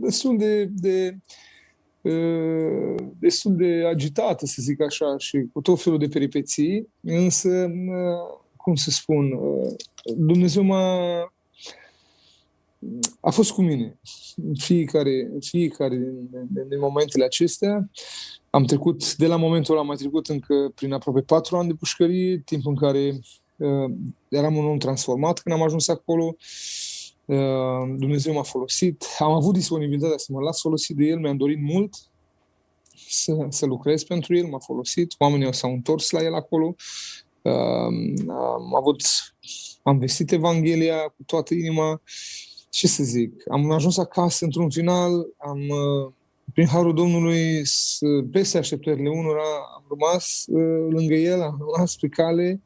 destul 0.00 0.36
de, 0.38 0.64
de 0.64 1.18
destul 3.18 3.56
de 3.56 3.84
agitată, 3.90 4.46
să 4.46 4.62
zic 4.62 4.82
așa, 4.82 5.14
și 5.18 5.44
cu 5.52 5.60
tot 5.60 5.82
felul 5.82 5.98
de 5.98 6.08
peripeții, 6.08 6.88
însă, 7.00 7.70
cum 8.56 8.74
să 8.74 8.90
spun, 8.90 9.38
Dumnezeu 10.16 10.62
m-a 10.62 11.32
a 13.20 13.30
fost 13.30 13.50
cu 13.50 13.62
mine 13.62 13.98
în 14.36 14.54
fiecare, 14.54 15.30
fiecare 15.40 15.96
din, 15.96 16.28
din, 16.30 16.68
din 16.68 16.78
momentele 16.78 17.24
acestea 17.24 17.90
am 18.50 18.64
trecut, 18.64 19.16
de 19.16 19.26
la 19.26 19.36
momentul 19.36 19.72
ăla 19.72 19.80
am 19.80 19.86
mai 19.86 19.96
trecut 19.96 20.26
încă 20.26 20.72
prin 20.74 20.92
aproape 20.92 21.20
patru 21.20 21.56
ani 21.56 21.68
de 21.68 21.74
pușcărie, 21.74 22.42
timp 22.44 22.66
în 22.66 22.76
care 22.76 23.20
uh, 23.56 23.90
eram 24.28 24.56
un 24.56 24.64
om 24.64 24.78
transformat 24.78 25.38
când 25.38 25.54
am 25.54 25.62
ajuns 25.62 25.88
acolo. 25.88 26.36
Uh, 27.24 27.96
Dumnezeu 27.96 28.32
m-a 28.32 28.42
folosit. 28.42 29.04
Am 29.18 29.32
avut 29.32 29.54
disponibilitatea 29.54 30.18
să 30.18 30.32
mă 30.32 30.40
las 30.40 30.60
folosit 30.60 30.96
de 30.96 31.04
El, 31.04 31.18
mi-am 31.18 31.36
dorit 31.36 31.60
mult 31.60 31.94
să, 33.08 33.46
să 33.48 33.66
lucrez 33.66 34.04
pentru 34.04 34.36
El, 34.36 34.46
m-a 34.46 34.58
folosit. 34.58 35.14
Oamenii 35.18 35.54
s-au 35.54 35.72
întors 35.72 36.10
la 36.10 36.22
El 36.22 36.34
acolo. 36.34 36.74
Uh, 37.42 37.52
am 38.28 38.74
avut, 38.74 39.02
am 39.82 39.98
vestit 39.98 40.32
Evanghelia 40.32 40.98
cu 40.98 41.22
toată 41.26 41.54
inima. 41.54 42.00
Ce 42.70 42.86
să 42.86 43.02
zic, 43.02 43.32
am 43.50 43.70
ajuns 43.70 43.98
acasă 43.98 44.44
într-un 44.44 44.70
final, 44.70 45.26
am 45.36 45.58
uh, 45.58 46.12
prin 46.52 46.66
harul 46.66 46.94
Domnului, 46.94 47.62
peste 48.30 48.58
așteptările 48.58 49.08
unora, 49.08 49.44
am 49.76 49.84
rămas 49.88 50.44
uh, 50.46 50.92
lângă 50.92 51.14
el, 51.14 51.42
am 51.42 51.58
rămas 51.74 51.96
pe 51.96 52.08
cale. 52.08 52.60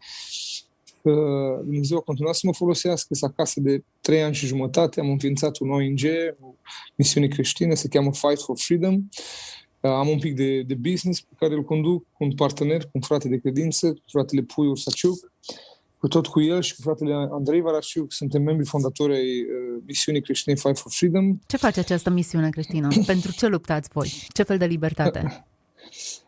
Dumnezeu 1.63 1.99
a 1.99 2.01
continuat 2.01 2.35
să 2.35 2.41
mă 2.45 2.53
folosească, 2.53 3.15
să 3.15 3.25
acasă 3.25 3.61
de 3.61 3.85
trei 4.01 4.23
ani 4.23 4.35
și 4.35 4.47
jumătate. 4.47 5.01
Am 5.01 5.11
înființat 5.11 5.59
un 5.59 5.71
ONG, 5.71 6.01
o 6.41 6.55
misiune 6.97 7.27
creștină, 7.27 7.75
se 7.75 7.89
cheamă 7.89 8.13
Fight 8.13 8.41
for 8.43 8.59
Freedom. 8.59 8.95
Uh, 8.95 9.91
am 9.91 10.09
un 10.09 10.19
pic 10.19 10.35
de, 10.35 10.63
de 10.63 10.75
business 10.75 11.21
pe 11.21 11.35
care 11.39 11.55
îl 11.55 11.63
conduc 11.63 12.07
cu 12.13 12.25
un 12.25 12.35
partener, 12.35 12.83
cu 12.83 12.91
un 12.93 13.01
frate 13.01 13.29
de 13.29 13.37
credință, 13.39 13.95
fratele 14.07 14.43
Puiu 14.43 14.75
Saciuc 14.75 15.19
cu 15.19 15.74
tot 16.09 16.27
cu 16.27 16.41
el 16.41 16.63
și 16.63 16.75
cu 16.75 16.81
fratele 16.83 17.15
Andrei 17.15 17.61
Varasiu, 17.61 18.07
suntem 18.09 18.43
membri 18.43 18.67
fondatori 18.67 19.15
ai 19.15 19.41
uh, 19.41 19.83
misiunii 19.87 20.23
creștine 20.23 20.55
Fight 20.55 20.79
for 20.79 20.93
Freedom. 20.93 21.39
Ce 21.47 21.57
face 21.57 21.81
această 21.81 22.11
misiune 22.11 22.51
creștină? 22.51 22.89
Pentru 23.07 23.33
ce 23.33 23.47
luptați 23.47 23.89
voi? 23.93 24.27
Ce 24.33 24.43
fel 24.43 24.59
de 24.59 24.67
libertate? 24.67 25.47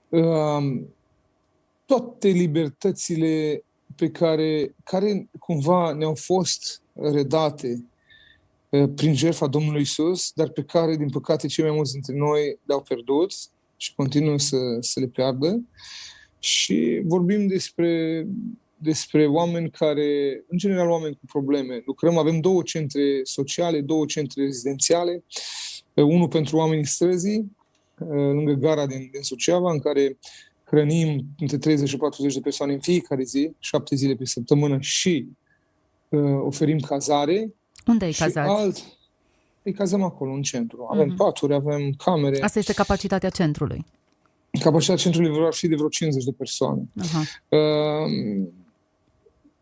Uh, 0.09 0.81
toate 1.87 2.29
libertățile 2.29 3.65
pe 3.97 4.11
care, 4.11 4.75
care 4.85 5.29
cumva 5.39 5.93
ne-au 5.93 6.15
fost 6.15 6.83
redate 6.93 7.85
uh, 8.69 8.89
prin 8.95 9.15
jertfa 9.15 9.47
Domnului 9.47 9.81
Isus, 9.81 10.33
dar 10.35 10.49
pe 10.49 10.63
care, 10.63 10.97
din 10.97 11.11
păcate, 11.11 11.47
cei 11.47 11.65
mai 11.65 11.75
mulți 11.75 11.93
dintre 11.93 12.15
noi 12.15 12.59
le-au 12.65 12.81
pierdut 12.81 13.33
și 13.77 13.95
continuă 13.95 14.39
să, 14.39 14.57
să 14.81 15.01
le 15.01 15.07
piardă. 15.07 15.61
Și 16.39 17.03
vorbim 17.05 17.47
despre 17.47 18.27
despre 18.77 19.27
oameni 19.27 19.71
care, 19.71 20.43
în 20.49 20.59
general 20.59 20.89
oameni 20.89 21.15
cu 21.15 21.27
probleme. 21.27 21.83
Lucrăm, 21.87 22.19
avem 22.19 22.41
două 22.41 22.63
centre 22.63 23.21
sociale, 23.23 23.81
două 23.81 24.07
centre 24.07 24.43
rezidențiale, 24.43 25.25
unul 25.95 26.29
pentru 26.29 26.57
oamenii 26.57 26.87
străzii, 26.87 27.57
lângă 28.09 28.53
gara 28.53 28.87
din, 28.87 29.09
din 29.13 29.23
Suceava, 29.23 29.73
în 29.73 29.79
care 29.79 30.19
hrănim 30.65 31.25
între 31.39 31.59
30 31.59 31.89
și 31.89 31.97
40 31.97 32.35
de 32.35 32.41
persoane 32.41 32.73
în 32.73 32.81
fiecare 32.81 33.23
zi, 33.23 33.51
șapte 33.59 33.97
zile 33.97 34.15
pe 34.15 34.25
săptămână 34.25 34.79
și 34.81 35.29
uh, 36.09 36.41
oferim 36.45 36.79
cazare. 36.79 37.55
Unde 37.87 38.05
ai 38.05 38.13
cazat? 38.13 38.49
Alt, 38.49 38.83
îi 39.63 39.73
cazăm 39.73 40.03
acolo, 40.03 40.33
în 40.33 40.43
centru. 40.43 40.87
Avem 40.91 41.13
mm-hmm. 41.13 41.17
paturi, 41.17 41.55
avem 41.55 41.93
camere. 41.93 42.43
Asta 42.43 42.59
este 42.59 42.73
capacitatea 42.73 43.29
centrului. 43.29 43.85
Capacitatea 44.61 45.03
centrului 45.03 45.47
ar 45.47 45.55
fi 45.55 45.69
de 45.69 45.75
vreo 45.75 45.89
50 45.89 46.25
de 46.25 46.33
persoane. 46.33 46.83
Uh-huh. 46.83 47.49
Uh, 47.49 48.49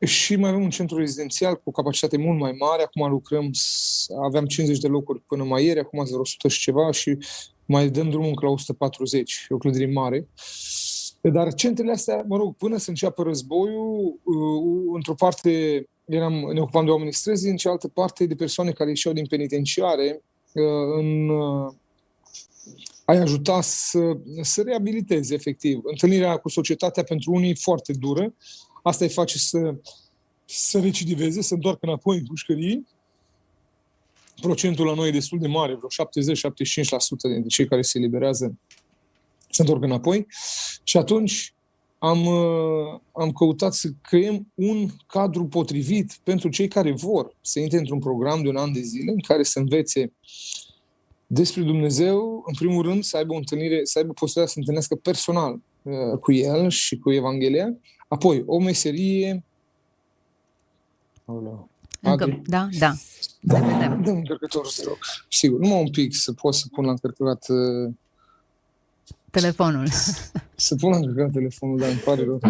și 0.05 0.37
mai 0.37 0.51
avem 0.51 0.63
un 0.63 0.71
centru 0.71 0.99
rezidențial 0.99 1.55
cu 1.55 1.63
o 1.65 1.71
capacitate 1.71 2.17
mult 2.17 2.39
mai 2.39 2.53
mare. 2.59 2.83
Acum 2.83 3.11
lucrăm, 3.11 3.51
aveam 4.25 4.45
50 4.45 4.79
de 4.79 4.89
locuri 4.89 5.21
până 5.21 5.45
mai 5.45 5.65
ieri, 5.65 5.79
acum 5.79 6.05
sunt 6.05 6.21
100 6.21 6.49
și 6.49 6.61
ceva 6.61 6.91
și 6.91 7.19
mai 7.67 7.89
dăm 7.89 8.11
drumul 8.11 8.29
încă 8.29 8.45
la 8.45 8.51
140. 8.51 9.47
E 9.51 9.55
o 9.55 9.59
clădire 9.59 9.93
mare. 9.93 10.29
Dar 11.21 11.55
centrele 11.55 11.93
astea, 11.93 12.25
mă 12.29 12.37
rog, 12.37 12.57
până 12.57 12.77
să 12.77 12.89
înceapă 12.89 13.23
războiul, 13.23 14.21
uh, 14.23 14.95
într-o 14.95 15.15
parte 15.15 15.85
eram, 16.05 16.33
ne 16.33 16.61
ocupam 16.61 16.85
de 16.85 16.91
oameni 16.91 17.13
străzi, 17.13 17.49
în 17.49 17.57
cealaltă 17.57 17.89
parte 17.89 18.27
de 18.27 18.35
persoane 18.35 18.71
care 18.71 18.89
ieșeau 18.89 19.15
din 19.15 19.27
penitenciare 19.27 20.23
uh, 20.53 20.63
în 20.99 21.29
uh, 21.29 21.73
ai 23.05 23.17
ajuta 23.17 23.61
să, 23.61 24.17
să 24.41 24.63
reabiliteze, 24.63 25.35
efectiv. 25.35 25.81
Întâlnirea 25.83 26.37
cu 26.37 26.49
societatea 26.49 27.03
pentru 27.03 27.33
unii 27.33 27.51
e 27.51 27.55
foarte 27.55 27.93
dură, 27.93 28.35
Asta 28.85 29.05
îi 29.05 29.11
face 29.11 29.39
să, 29.39 29.75
să 30.45 30.81
recidiveze, 30.81 31.43
să 31.43 31.55
întoarcă 31.55 31.87
înapoi 31.87 32.17
în 32.17 32.25
pușcării. 32.25 32.87
Procentul 34.41 34.87
la 34.87 34.95
noi 34.95 35.09
e 35.09 35.11
destul 35.11 35.39
de 35.39 35.47
mare, 35.47 35.75
vreo 35.75 35.89
70-75% 35.89 35.91
dintre 37.23 37.49
cei 37.49 37.67
care 37.67 37.83
se 37.83 37.99
eliberează 37.99 38.59
se 39.55 39.63
întorc 39.63 39.83
înapoi. 39.83 40.27
Și 40.83 40.97
atunci 40.97 41.55
am, 41.99 42.27
uh, 42.27 43.01
am 43.13 43.33
căutat 43.33 43.75
să 43.75 43.89
creăm 44.03 44.53
un 44.55 44.89
cadru 45.07 45.47
potrivit 45.47 46.19
pentru 46.23 46.49
cei 46.49 46.69
care 46.69 46.93
vor 46.93 47.37
să 47.41 47.61
intre 47.61 47.79
într-un 47.79 47.99
program 47.99 48.43
de 48.43 48.49
un 48.49 48.57
an 48.57 48.73
de 48.73 48.81
zile 48.81 49.11
în 49.11 49.21
care 49.21 49.43
să 49.43 49.59
învețe 49.59 50.13
despre 51.27 51.63
Dumnezeu, 51.63 52.43
în 52.47 52.55
primul 52.55 52.83
rând, 52.83 53.05
să 53.05 53.17
aibă 53.17 53.33
o 53.33 53.37
întâlnire, 53.37 53.85
să 53.85 53.99
aibă 53.99 54.13
posibilitatea 54.13 54.47
să 54.47 54.53
se 54.53 54.59
întâlnească 54.59 54.95
personal 54.95 55.61
uh, 55.83 56.19
cu 56.21 56.33
El 56.33 56.71
și 56.71 56.99
cu 56.99 57.13
Evanghelia, 57.13 57.75
apoi 58.15 58.43
o 58.47 58.59
meserie. 58.61 59.45
Aoleu. 61.25 61.69
Încă, 62.01 62.41
da, 62.47 62.69
da. 62.79 62.93
Da, 63.41 63.59
vedem. 63.59 64.03
Dă 64.03 64.11
încărcătorul, 64.11 64.71
te 64.77 64.83
rog. 64.87 64.99
Sigur, 65.29 65.61
numai 65.61 65.81
un 65.81 65.91
pic 65.91 66.15
să 66.15 66.33
pot 66.33 66.55
să 66.55 66.67
pun 66.73 66.85
la 66.85 66.91
încărcat 66.91 67.47
uh, 67.49 67.93
telefonul. 69.31 69.87
Să 70.57 70.75
pun 70.75 70.93
încărcat 70.93 71.33
telefonul, 71.33 71.79
dar 71.79 71.89
îmi 71.89 71.99
pare 71.99 72.25
rău. 72.25 72.41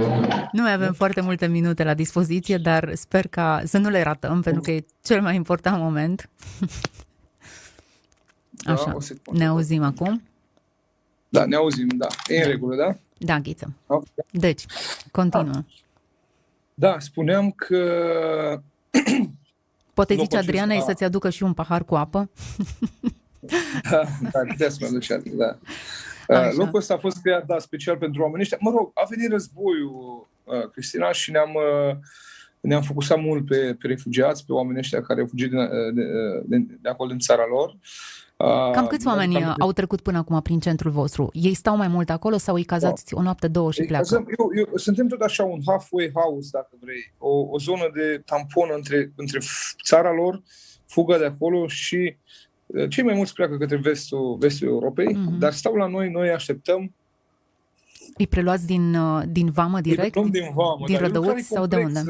Nu 0.53 0.63
mai 0.63 0.73
avem 0.73 0.93
foarte 0.93 1.21
multe 1.21 1.47
minute 1.47 1.85
la 1.85 1.95
dispoziție, 1.95 2.57
dar 2.57 2.95
sper 2.95 3.27
ca 3.27 3.63
să 3.65 3.79
nu 3.79 3.89
le 3.89 4.03
ratăm, 4.03 4.41
pentru 4.41 4.61
că 4.61 4.71
e 4.71 4.85
cel 5.03 5.23
mai 5.23 5.35
important 5.35 5.79
moment. 5.83 6.31
Da, 8.51 8.73
Așa, 8.73 8.97
ne 9.33 9.47
auzim 9.47 9.83
acum? 9.83 10.23
Da, 11.29 11.45
ne 11.45 11.57
auzim, 11.57 11.89
da. 11.89 12.07
E 12.29 12.43
în 12.43 12.49
regulă, 12.49 12.77
da? 12.77 12.97
Da, 13.25 13.39
Ghiță. 13.39 13.73
Deci, 14.31 14.65
continuă. 15.11 15.63
Da, 16.75 16.97
spuneam 16.99 17.51
că... 17.51 18.61
Poate 19.95 20.15
zice 20.15 20.37
Adriana 20.37 20.81
să-ți 20.81 21.05
aducă 21.05 21.31
și 21.31 21.43
un 21.43 21.53
pahar 21.53 21.85
cu 21.85 21.95
apă? 21.95 22.31
da, 23.91 24.03
da, 24.33 24.41
putea 24.49 24.69
să 24.69 24.77
mă 24.81 24.87
aduce, 24.87 25.23
da. 25.25 25.59
Așa. 26.29 26.53
Locul 26.57 26.79
ăsta 26.79 26.95
a 26.95 26.99
fost 26.99 27.21
creat, 27.23 27.47
da, 27.47 27.59
special 27.59 27.97
pentru 27.97 28.23
oamenii 28.23 28.43
ăștia. 28.43 28.59
Mă 28.61 28.71
rog, 28.71 28.91
a 28.95 29.07
venit 29.09 29.31
războiul, 29.31 30.29
uh, 30.45 30.69
Cristina, 30.69 31.13
și 31.13 31.31
ne-am, 31.31 31.55
uh, 31.55 31.97
ne-am 32.65 32.83
focusat 32.83 33.21
mult 33.21 33.47
pe, 33.47 33.77
pe 33.81 33.87
refugiați, 33.87 34.45
pe 34.47 34.53
oamenii 34.53 34.79
ăștia 34.79 35.03
care 35.03 35.21
au 35.21 35.27
fugit 35.27 35.51
de, 35.51 35.57
de, 35.95 36.03
de, 36.45 36.57
de 36.81 36.89
acolo 36.89 37.11
din 37.11 37.19
țara 37.19 37.47
lor. 37.51 37.77
Cam 38.73 38.87
câți 38.87 39.07
oameni 39.07 39.35
cam... 39.35 39.55
au 39.59 39.73
trecut 39.73 40.01
până 40.01 40.19
acum 40.19 40.41
prin 40.41 40.61
centrul 40.61 40.91
vostru? 40.91 41.31
Ei 41.33 41.55
stau 41.55 41.77
mai 41.77 41.89
mult 41.89 42.11
acolo 42.11 42.37
sau 42.37 42.55
îi 42.55 42.65
cazați 42.65 43.05
da. 43.11 43.19
o 43.19 43.23
noapte, 43.23 43.49
două 43.49 43.71
și 43.71 43.83
pleacă? 43.83 44.03
Cazăm, 44.03 44.27
eu, 44.39 44.51
eu, 44.57 44.77
suntem 44.77 45.07
tot 45.07 45.21
așa 45.21 45.45
un 45.45 45.61
halfway 45.67 46.11
house, 46.15 46.49
dacă 46.53 46.71
vrei. 46.81 47.13
O, 47.19 47.29
o 47.51 47.59
zonă 47.59 47.91
de 47.95 48.23
tampon 48.27 48.69
între, 48.77 49.13
între 49.17 49.39
țara 49.85 50.13
lor, 50.13 50.43
fuga 50.87 51.19
de 51.19 51.25
acolo 51.25 51.67
și 51.67 52.17
cei 52.89 53.05
mai 53.05 53.15
mulți 53.15 53.35
pleacă 53.35 53.57
către 53.57 53.77
vestul, 53.77 54.37
vestul 54.41 54.69
Europei, 54.69 55.15
mm-hmm. 55.15 55.39
dar 55.39 55.53
stau 55.53 55.75
la 55.75 55.87
noi, 55.87 56.11
noi 56.11 56.31
așteptăm. 56.31 56.95
Îi 58.17 58.27
preluați 58.27 58.67
din, 58.67 58.95
uh, 58.95 59.23
din 59.29 59.51
vamă 59.51 59.81
direct? 59.81 60.17
Îi 60.17 60.31
din 60.31 60.51
vamă, 60.55 60.85
din 60.87 60.99
Rădăuți 60.99 61.47
sau 61.47 61.67
de 61.67 61.77
unde? 61.77 62.01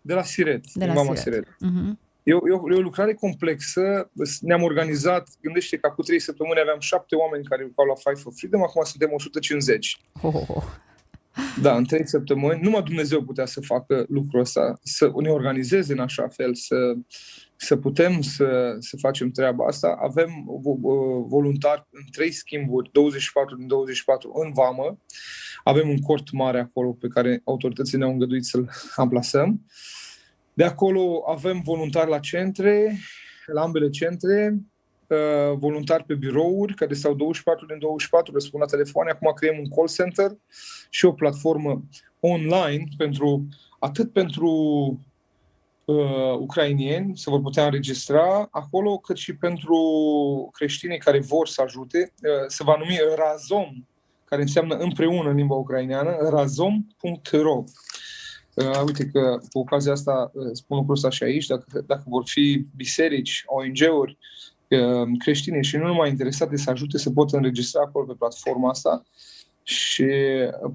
De 0.00 0.14
la 0.14 0.22
Siret, 0.22 0.72
de 0.72 0.84
din 0.84 0.86
la 0.86 0.92
vama 0.92 1.14
Siret. 1.14 1.46
Siret. 1.58 1.72
Mm-hmm. 1.72 2.08
E, 2.22 2.34
o, 2.34 2.48
e, 2.48 2.52
o, 2.52 2.72
e 2.72 2.76
o 2.76 2.80
lucrare 2.80 3.14
complexă, 3.14 4.10
ne-am 4.40 4.62
organizat, 4.62 5.28
gândește 5.40 5.76
că 5.76 5.86
acum 5.86 6.04
trei 6.04 6.20
săptămâni 6.20 6.60
aveam 6.60 6.80
șapte 6.80 7.14
oameni 7.14 7.44
care 7.44 7.62
lucrau 7.62 7.86
la 7.86 7.94
Fight 7.94 8.22
for 8.22 8.32
Freedom, 8.36 8.62
acum 8.62 8.84
suntem 8.84 9.10
150. 9.12 9.96
Oh, 10.22 10.34
oh, 10.34 10.48
oh. 10.48 10.62
Da, 11.62 11.76
în 11.76 11.84
trei 11.84 12.08
săptămâni. 12.08 12.60
Numai 12.62 12.82
Dumnezeu 12.82 13.22
putea 13.22 13.46
să 13.46 13.60
facă 13.60 14.04
lucrul 14.08 14.40
ăsta, 14.40 14.78
să 14.82 15.12
ne 15.22 15.30
organizeze 15.30 15.92
în 15.92 15.98
așa 15.98 16.28
fel, 16.28 16.54
să, 16.54 16.76
să 17.56 17.76
putem 17.76 18.20
să, 18.20 18.76
să 18.78 18.96
facem 18.96 19.30
treaba 19.30 19.66
asta. 19.66 19.96
Avem 20.00 20.44
voluntari 21.26 21.86
în 21.90 22.02
trei 22.10 22.30
schimburi, 22.30 22.90
24 22.92 23.56
din 23.56 23.66
24 23.66 24.30
în 24.44 24.52
vamă. 24.52 24.98
Avem 25.64 25.88
un 25.88 25.98
cort 25.98 26.32
mare 26.32 26.60
acolo 26.60 26.92
pe 26.92 27.08
care 27.08 27.42
autoritățile 27.44 27.98
ne-au 27.98 28.10
îngăduit 28.10 28.44
să-l 28.44 28.70
amplasăm. 28.96 29.60
De 30.52 30.64
acolo 30.64 31.22
avem 31.26 31.60
voluntari 31.64 32.10
la 32.10 32.18
centre, 32.18 32.98
la 33.46 33.62
ambele 33.62 33.90
centre, 33.90 34.60
uh, 35.06 35.56
voluntari 35.58 36.04
pe 36.04 36.14
birouri 36.14 36.74
care 36.74 36.94
stau 36.94 37.14
24 37.14 37.66
din 37.66 37.78
24, 37.78 38.32
răspund 38.32 38.62
la 38.62 38.68
telefoane. 38.68 39.10
Acum 39.10 39.32
creăm 39.34 39.58
un 39.58 39.68
call 39.68 39.88
center 39.88 40.36
și 40.90 41.04
o 41.04 41.12
platformă 41.12 41.82
online 42.20 42.84
pentru 42.96 43.48
atât 43.78 44.12
pentru 44.12 44.50
uh, 45.84 46.34
ucrainieni 46.38 47.16
să 47.16 47.30
vor 47.30 47.40
putea 47.40 47.64
înregistra 47.64 48.48
acolo, 48.50 48.98
cât 48.98 49.16
și 49.16 49.36
pentru 49.36 49.78
creștinii 50.52 50.98
care 50.98 51.20
vor 51.20 51.46
să 51.46 51.62
ajute. 51.62 52.12
Uh, 52.22 52.46
se 52.46 52.64
va 52.64 52.76
numi 52.78 52.98
Razom, 53.16 53.86
care 54.30 54.42
înseamnă 54.42 54.76
împreună 54.76 55.30
în 55.30 55.36
limba 55.36 55.54
ucraineană, 55.54 56.16
razom.ro. 56.30 57.64
Uh, 58.54 58.82
uite 58.86 59.04
că 59.06 59.38
cu 59.50 59.58
ocazia 59.58 59.92
asta 59.92 60.30
uh, 60.34 60.50
spun 60.52 60.76
lucrul 60.76 60.94
ăsta 60.94 61.10
și 61.10 61.22
aici, 61.22 61.46
dacă, 61.46 61.84
dacă 61.86 62.02
vor 62.06 62.22
fi 62.26 62.66
biserici, 62.76 63.42
ONG-uri, 63.46 64.18
uh, 64.68 65.08
creștine 65.18 65.60
și 65.60 65.76
nu 65.76 65.86
numai 65.86 66.08
interesate 66.08 66.56
să 66.56 66.70
ajute, 66.70 66.98
să 66.98 67.10
pot 67.10 67.32
înregistra 67.32 67.80
acolo 67.86 68.06
pe 68.06 68.14
platforma 68.18 68.68
asta 68.68 69.04
și 69.62 70.06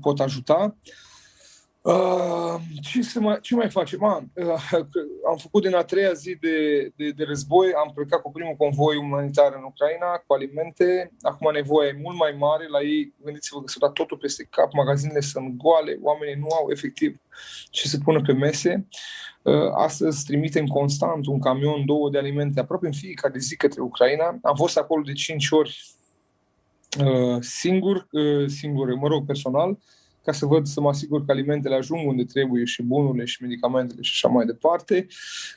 pot 0.01 0.19
ajuta. 0.19 0.75
Uh, 0.79 1.04
ce, 2.82 3.02
să 3.02 3.19
mai, 3.19 3.38
ce 3.41 3.56
mai 3.56 3.69
facem? 3.69 4.00
Man, 4.02 4.32
uh, 4.34 4.69
am 5.30 5.38
făcut 5.38 5.63
din 5.63 5.76
a 5.76 5.84
treia 5.84 6.13
zi 6.13 6.38
de, 6.39 6.89
de, 6.95 7.10
de 7.10 7.24
război, 7.24 7.74
am 7.74 7.91
plecat 7.95 8.21
cu 8.21 8.32
primul 8.32 8.56
convoi 8.56 8.98
umanitar 8.98 9.54
în 9.58 9.63
Ucraina 9.63 10.24
cu 10.28 10.34
alimente. 10.34 11.12
Acum 11.21 11.52
nevoia 11.54 11.88
e 11.88 12.00
mult 12.02 12.17
mai 12.17 12.36
mare 12.38 12.67
la 12.67 12.82
ei. 12.82 13.13
Gândiți-vă 13.24 13.60
că 13.60 13.67
s-a 13.67 13.78
dat 13.80 13.91
totul 13.91 14.17
peste 14.17 14.48
cap, 14.50 14.74
magazinele 14.74 15.19
sunt 15.19 15.58
goale, 15.58 15.98
oamenii 16.02 16.36
nu 16.36 16.48
au 16.48 16.69
efectiv 16.69 17.21
ce 17.69 17.88
să 17.88 17.98
pună 18.04 18.21
pe 18.21 18.34
mese. 18.34 18.88
Uh, 19.41 19.71
astăzi 19.76 20.26
trimitem 20.26 20.65
constant 20.65 21.26
un 21.26 21.39
camion, 21.39 21.86
două 21.86 22.10
de 22.10 22.17
alimente, 22.17 22.60
aproape 22.60 22.86
în 22.86 22.93
fiecare 22.93 23.39
zi 23.39 23.56
către 23.56 23.82
Ucraina. 23.82 24.38
Am 24.41 24.56
fost 24.56 24.78
acolo 24.78 25.02
de 25.02 25.13
cinci 25.13 25.50
ori 25.50 25.84
uh, 27.06 27.38
singur, 27.39 28.08
uh, 28.12 28.48
singur, 28.48 28.93
mă 28.93 29.08
rog, 29.08 29.26
personal 29.26 29.78
ca 30.25 30.31
să 30.31 30.45
văd, 30.45 30.65
să 30.65 30.81
mă 30.81 30.89
asigur 30.89 31.25
că 31.25 31.31
alimentele 31.31 31.75
ajung 31.75 32.07
unde 32.07 32.23
trebuie 32.23 32.65
și 32.65 32.81
bunurile 32.81 33.25
și 33.25 33.41
medicamentele 33.41 34.01
și 34.01 34.11
așa 34.13 34.33
mai 34.33 34.45
departe. 34.45 35.07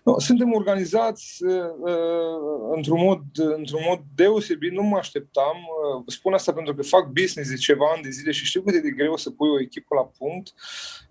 No, 0.04 0.18
suntem 0.18 0.52
organizați 0.52 1.44
uh, 1.44 1.52
uh, 1.80 2.74
într-un, 2.76 3.00
mod, 3.00 3.22
într-un 3.34 3.80
mod 3.88 4.00
deosebit, 4.14 4.72
nu 4.72 4.82
mă 4.82 4.96
așteptam. 4.96 5.56
Uh, 5.56 6.02
spun 6.06 6.32
asta 6.32 6.52
pentru 6.52 6.74
că 6.74 6.82
fac 6.82 7.06
business 7.06 7.50
de 7.50 7.56
ceva 7.56 7.86
ani 7.94 8.02
de 8.02 8.10
zile 8.10 8.30
și 8.30 8.44
știu 8.44 8.62
cât 8.62 8.82
de 8.82 8.90
greu 8.90 9.16
să 9.16 9.30
pui 9.30 9.48
o 9.48 9.60
echipă 9.60 9.94
la 9.94 10.10
punct. 10.18 10.52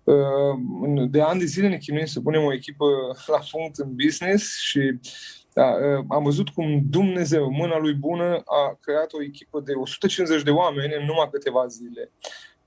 Uh, 0.04 1.10
de 1.10 1.20
ani 1.20 1.38
de 1.38 1.44
zile 1.44 1.68
ne 1.68 1.78
chinuim 1.78 2.06
să 2.06 2.20
punem 2.20 2.44
o 2.44 2.52
echipă 2.52 2.86
la 3.34 3.40
punct 3.50 3.76
în 3.76 3.94
business 3.94 4.60
și 4.60 4.98
da, 5.52 5.66
uh, 5.66 6.04
am 6.08 6.22
văzut 6.22 6.48
cum 6.48 6.82
Dumnezeu, 6.90 7.50
mâna 7.50 7.78
lui 7.78 7.94
bună, 7.94 8.42
a 8.44 8.78
creat 8.80 9.12
o 9.12 9.22
echipă 9.22 9.60
de 9.60 9.72
150 9.72 10.42
de 10.42 10.50
oameni 10.50 10.94
în 11.00 11.04
numai 11.04 11.28
câteva 11.32 11.66
zile 11.66 12.12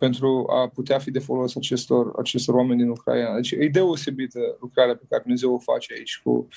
pentru 0.02 0.46
a 0.50 0.68
putea 0.68 1.00
fi 1.00 1.12
de 1.12 1.20
folos 1.20 1.56
acestor, 1.56 2.14
acestor 2.20 2.56
oameni 2.56 2.80
din 2.80 2.90
Ucraina. 2.90 3.36
Deci 3.36 3.52
e 3.52 3.68
deosebită 3.68 4.40
lucrarea 4.60 4.96
pe 4.96 5.06
care 5.10 5.22
Dumnezeu 5.22 5.54
o 5.54 5.60
face 5.60 5.94
aici 5.94 6.22
cu, 6.24 6.48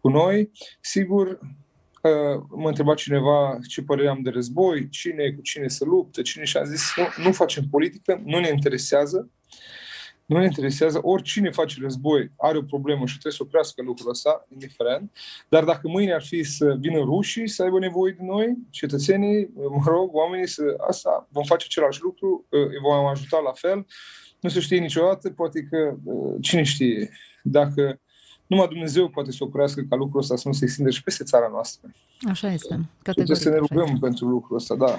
cu 0.00 0.08
noi. 0.08 0.50
Sigur, 0.80 1.38
mă 2.48 2.68
întreba 2.68 2.94
cineva 2.94 3.58
ce 3.68 3.82
părere 3.82 4.08
am 4.08 4.22
de 4.22 4.30
război, 4.30 4.88
cine 4.88 5.30
cu 5.30 5.42
cine 5.42 5.68
să 5.68 5.84
luptă, 5.84 6.22
cine 6.22 6.44
și-a 6.44 6.64
zis 6.64 6.92
nu, 6.96 7.24
nu 7.24 7.32
facem 7.32 7.64
politică, 7.70 8.22
nu 8.24 8.38
ne 8.38 8.48
interesează. 8.48 9.30
Nu 10.28 10.38
ne 10.38 10.44
interesează, 10.44 11.00
oricine 11.02 11.50
face 11.50 11.76
război 11.80 12.30
are 12.36 12.58
o 12.58 12.62
problemă 12.62 13.06
și 13.06 13.12
trebuie 13.12 13.32
să 13.32 13.42
oprească 13.42 13.82
lucrul 13.82 14.10
ăsta, 14.10 14.46
indiferent. 14.52 15.16
Dar 15.48 15.64
dacă 15.64 15.88
mâine 15.88 16.12
ar 16.14 16.22
fi 16.22 16.42
să 16.42 16.76
vină 16.80 16.98
rușii 16.98 17.48
să 17.48 17.62
aibă 17.62 17.78
nevoie 17.78 18.16
de 18.18 18.24
noi, 18.24 18.56
cetățenii, 18.70 19.50
mă 19.54 19.82
rog, 19.86 20.14
oamenii, 20.14 20.48
să, 20.48 20.62
asta, 20.88 21.28
vom 21.30 21.44
face 21.44 21.64
același 21.68 22.02
lucru, 22.02 22.46
îi 22.48 22.78
vom 22.82 23.06
ajuta 23.06 23.40
la 23.44 23.52
fel. 23.52 23.86
Nu 24.40 24.48
se 24.48 24.60
știe 24.60 24.78
niciodată, 24.78 25.30
poate 25.30 25.62
că, 25.70 25.96
cine 26.40 26.62
știe, 26.62 27.10
dacă 27.42 28.00
numai 28.46 28.68
Dumnezeu 28.68 29.08
poate 29.08 29.32
să 29.32 29.44
oprească 29.44 29.86
ca 29.88 29.96
lucrul 29.96 30.20
ăsta 30.20 30.36
să 30.36 30.48
nu 30.48 30.54
se 30.54 30.64
extindă 30.64 30.90
și 30.90 31.02
peste 31.02 31.24
țara 31.24 31.48
noastră. 31.48 31.90
Așa 32.28 32.52
este. 32.52 32.88
Trebuie 33.02 33.36
să 33.36 33.48
ne 33.48 33.56
rugăm 33.56 33.98
pentru 33.98 34.26
lucrul 34.26 34.56
ăsta, 34.56 34.74
da. 34.74 34.98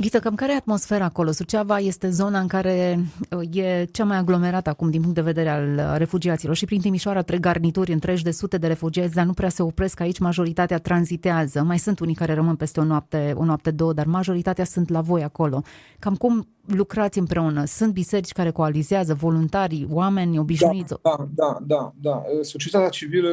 Ghiță, 0.00 0.18
cam 0.18 0.34
care 0.34 0.52
e 0.52 0.56
atmosfera 0.56 1.04
acolo? 1.04 1.30
Suceava 1.30 1.78
este 1.78 2.10
zona 2.10 2.40
în 2.40 2.46
care 2.46 2.98
uh, 3.30 3.56
e 3.56 3.84
cea 3.84 4.04
mai 4.04 4.16
aglomerată 4.16 4.70
acum 4.70 4.90
din 4.90 5.00
punct 5.00 5.14
de 5.14 5.20
vedere 5.20 5.48
al 5.48 5.74
uh, 5.74 5.94
refugiaților 5.96 6.56
și 6.56 6.64
prin 6.64 6.80
Timișoara 6.80 7.22
trec 7.22 7.40
garnituri 7.40 7.92
întregi 7.92 8.22
de 8.22 8.30
sute 8.30 8.58
de 8.58 8.66
refugiați, 8.66 9.14
dar 9.14 9.24
nu 9.24 9.32
prea 9.32 9.48
se 9.48 9.62
opresc 9.62 10.00
aici, 10.00 10.18
majoritatea 10.18 10.78
tranzitează. 10.78 11.62
Mai 11.62 11.78
sunt 11.78 11.98
unii 11.98 12.14
care 12.14 12.34
rămân 12.34 12.56
peste 12.56 12.80
o 12.80 12.84
noapte, 12.84 13.32
o 13.36 13.44
noapte 13.44 13.70
două, 13.70 13.92
dar 13.92 14.06
majoritatea 14.06 14.64
sunt 14.64 14.88
la 14.88 15.00
voi 15.00 15.22
acolo. 15.22 15.62
Cam 15.98 16.16
cum 16.16 16.48
lucrați 16.66 17.18
împreună? 17.18 17.64
Sunt 17.64 17.92
biserici 17.92 18.32
care 18.32 18.50
coalizează, 18.50 19.14
voluntari, 19.14 19.86
oameni 19.90 20.38
obișnuiți? 20.38 20.88
Da, 20.88 20.98
da, 21.02 21.26
da, 21.34 21.58
da. 21.66 21.92
da. 22.00 22.22
Societatea 22.42 22.88
civilă 22.88 23.30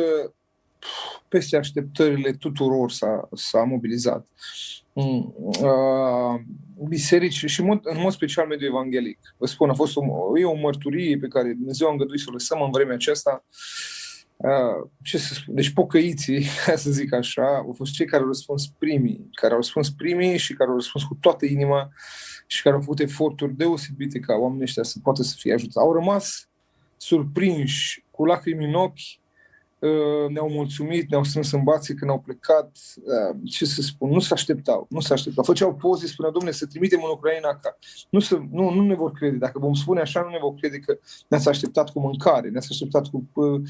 peste 1.28 1.58
așteptările 1.58 2.32
tuturor 2.32 2.92
s-a, 2.92 3.30
s-a 3.34 3.64
mobilizat. 3.64 4.26
Mm, 4.98 5.34
uh, 5.38 6.42
biserici 6.88 7.46
și 7.46 7.60
în 7.60 7.66
mod, 7.66 7.80
în 7.84 8.00
mod 8.00 8.12
special 8.12 8.48
mediul 8.48 8.70
evanghelic. 8.70 9.20
Vă 9.38 9.46
spun, 9.46 9.70
a 9.70 9.74
fost 9.74 9.96
o, 9.96 10.38
e 10.40 10.46
o 10.46 10.56
mărturie 10.56 11.18
pe 11.18 11.28
care 11.28 11.54
Dumnezeu 11.54 11.88
a 11.88 11.92
îngăduit 11.92 12.20
să 12.20 12.26
o 12.30 12.32
lăsăm 12.32 12.62
în 12.62 12.72
vremea 12.72 12.94
aceasta. 12.96 13.46
Uh, 14.38 14.90
ce 15.04 15.18
să 15.18 15.34
spun? 15.34 15.56
Deci 15.56 15.70
pocăiții, 15.70 16.46
ca 16.66 16.76
să 16.76 16.92
zic 16.92 17.14
așa, 17.14 17.56
au 17.56 17.74
fost 17.78 17.94
cei 17.94 18.06
care 18.06 18.22
au 18.22 18.28
răspuns 18.28 18.68
primii, 18.68 19.30
care 19.32 19.52
au 19.52 19.60
răspuns 19.60 19.90
primii 19.90 20.38
și 20.38 20.54
care 20.54 20.70
au 20.70 20.76
răspuns 20.76 21.04
cu 21.04 21.18
toată 21.22 21.46
inima 21.46 21.90
și 22.48 22.62
care 22.62 22.76
au 22.76 22.82
făcut 22.82 23.00
eforturi 23.00 23.56
deosebite 23.56 24.20
ca 24.20 24.34
oamenii 24.34 24.64
ăștia 24.64 24.84
să 24.84 25.00
poată 25.04 25.24
să 25.24 25.36
fie 25.38 25.54
ajutați. 25.54 25.78
Au 25.78 25.94
rămas 25.94 26.50
surprinși, 26.98 28.04
cu 28.12 28.26
lacrimi 28.26 28.66
în 28.66 28.74
ochi, 28.74 29.00
Uh, 29.00 29.25
ne-au 30.30 30.50
mulțumit, 30.50 31.10
ne-au 31.10 31.24
strâns 31.24 31.52
în 31.52 31.64
bație 31.64 31.94
când 31.94 32.12
au 32.12 32.20
plecat, 32.20 32.78
uh, 32.96 33.38
ce 33.46 33.66
să 33.66 33.82
spun, 33.82 34.10
nu 34.10 34.20
se 34.20 34.34
așteptau, 34.34 34.88
nu 34.90 35.00
se 35.00 35.14
așteptau. 35.14 35.44
Făceau 35.44 35.76
poze, 35.76 36.08
spunea, 36.08 36.32
domnule, 36.32 36.54
să 36.54 36.66
trimitem 36.66 37.02
în 37.04 37.10
Ucraina 37.10 37.48
ca. 37.62 37.78
Nu, 38.10 38.20
să, 38.20 38.42
nu, 38.52 38.70
nu 38.70 38.82
ne 38.82 38.96
vor 38.96 39.12
crede. 39.12 39.38
Dacă 39.38 39.60
vom 39.60 39.74
spune 39.74 40.02
așa, 40.02 40.22
nu 40.22 40.30
ne 40.30 40.38
vor 40.42 40.54
crede 40.60 40.80
că 40.80 40.98
ne-ați 41.28 41.50
așteptat 41.50 41.92
cu 41.92 42.00
mâncare, 42.00 42.50
ne-ați 42.50 42.68
așteptat 42.72 43.08
cu... 43.08 43.30
Uh, 43.34 43.62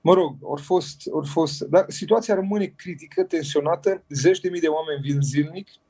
mă 0.00 0.14
rog, 0.14 0.36
ori 0.40 0.62
fost, 0.62 1.02
ori 1.10 1.28
fost... 1.28 1.60
Dar 1.60 1.84
situația 1.88 2.34
rămâne 2.34 2.64
critică, 2.76 3.22
tensionată, 3.22 4.04
zeci 4.08 4.40
de 4.40 4.48
mii 4.48 4.60
de 4.60 4.66
oameni 4.66 5.00
vin 5.00 5.20
zilnic, 5.20 5.68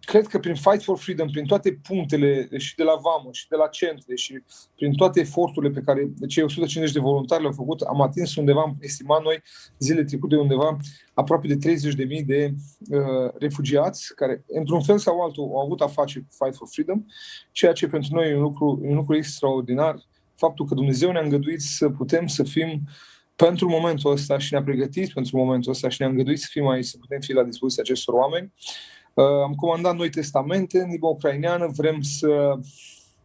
cred 0.00 0.26
că 0.26 0.38
prin 0.38 0.54
Fight 0.54 0.82
for 0.82 0.98
Freedom, 0.98 1.30
prin 1.30 1.44
toate 1.44 1.80
punctele 1.88 2.48
și 2.56 2.74
de 2.74 2.82
la 2.82 2.94
Vamă 2.94 3.28
și 3.32 3.48
de 3.48 3.56
la 3.56 3.66
centre 3.66 4.14
și 4.14 4.42
prin 4.76 4.92
toate 4.92 5.20
eforturile 5.20 5.72
pe 5.72 5.80
care 5.80 6.12
cei 6.28 6.42
150 6.42 6.94
de 6.94 7.00
voluntari 7.00 7.40
le-au 7.40 7.52
făcut, 7.52 7.80
am 7.80 8.00
atins 8.00 8.36
undeva, 8.36 8.60
am 8.60 8.76
estimat 8.80 9.22
noi 9.22 9.42
zile 9.78 10.04
trecute 10.04 10.36
undeva 10.36 10.76
aproape 11.14 11.54
de 11.54 11.74
30.000 12.20 12.24
de 12.26 12.54
uh, 12.90 13.32
refugiați 13.38 14.14
care, 14.14 14.44
într-un 14.46 14.82
fel 14.82 14.98
sau 14.98 15.20
altul, 15.20 15.42
au 15.42 15.60
avut 15.60 15.80
a 15.80 15.86
face 15.86 16.18
cu 16.18 16.44
Fight 16.44 16.56
for 16.56 16.68
Freedom, 16.70 17.04
ceea 17.52 17.72
ce 17.72 17.86
pentru 17.86 18.14
noi 18.14 18.30
e 18.30 18.36
un 18.36 18.42
lucru, 18.42 18.80
e 18.84 18.88
un 18.88 18.94
lucru 18.94 19.16
extraordinar, 19.16 19.96
faptul 20.34 20.66
că 20.66 20.74
Dumnezeu 20.74 21.10
ne-a 21.10 21.22
îngăduit 21.22 21.60
să 21.60 21.88
putem 21.88 22.26
să 22.26 22.42
fim 22.42 22.68
uh, 22.68 23.13
pentru 23.36 23.68
momentul 23.68 24.12
ăsta 24.12 24.38
și 24.38 24.52
ne-a 24.52 24.62
pregătit 24.62 25.12
pentru 25.12 25.36
momentul 25.36 25.70
ăsta 25.70 25.88
și 25.88 25.96
ne-a 26.00 26.10
îngăduit 26.10 26.38
să 26.38 26.46
fim 26.50 26.68
aici, 26.68 26.84
să 26.84 26.96
putem 27.00 27.20
fi 27.20 27.32
la 27.32 27.42
dispoziția 27.42 27.82
acestor 27.82 28.14
oameni. 28.14 28.52
Uh, 29.14 29.24
am 29.24 29.54
comandat 29.54 29.96
noi 29.96 30.10
testamente 30.10 30.78
în 30.78 30.90
limba 30.90 31.08
ucraineană, 31.08 31.70
vrem 31.76 32.00
să 32.00 32.58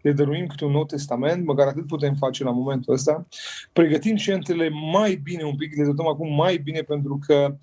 le 0.01 0.11
dăruim 0.11 0.47
câte 0.47 0.65
un 0.65 0.71
nou 0.71 0.85
testament, 0.85 1.45
măcar 1.45 1.67
atât 1.67 1.87
putem 1.87 2.15
face 2.15 2.43
la 2.43 2.51
momentul 2.51 2.93
ăsta. 2.93 3.27
Pregătim 3.73 4.15
centrele 4.15 4.69
mai 4.69 5.15
bine 5.15 5.43
un 5.43 5.55
pic, 5.55 5.75
le 5.75 5.85
dotăm 5.85 6.07
acum 6.07 6.35
mai 6.35 6.57
bine 6.57 6.81
pentru 6.81 7.19
că 7.25 7.57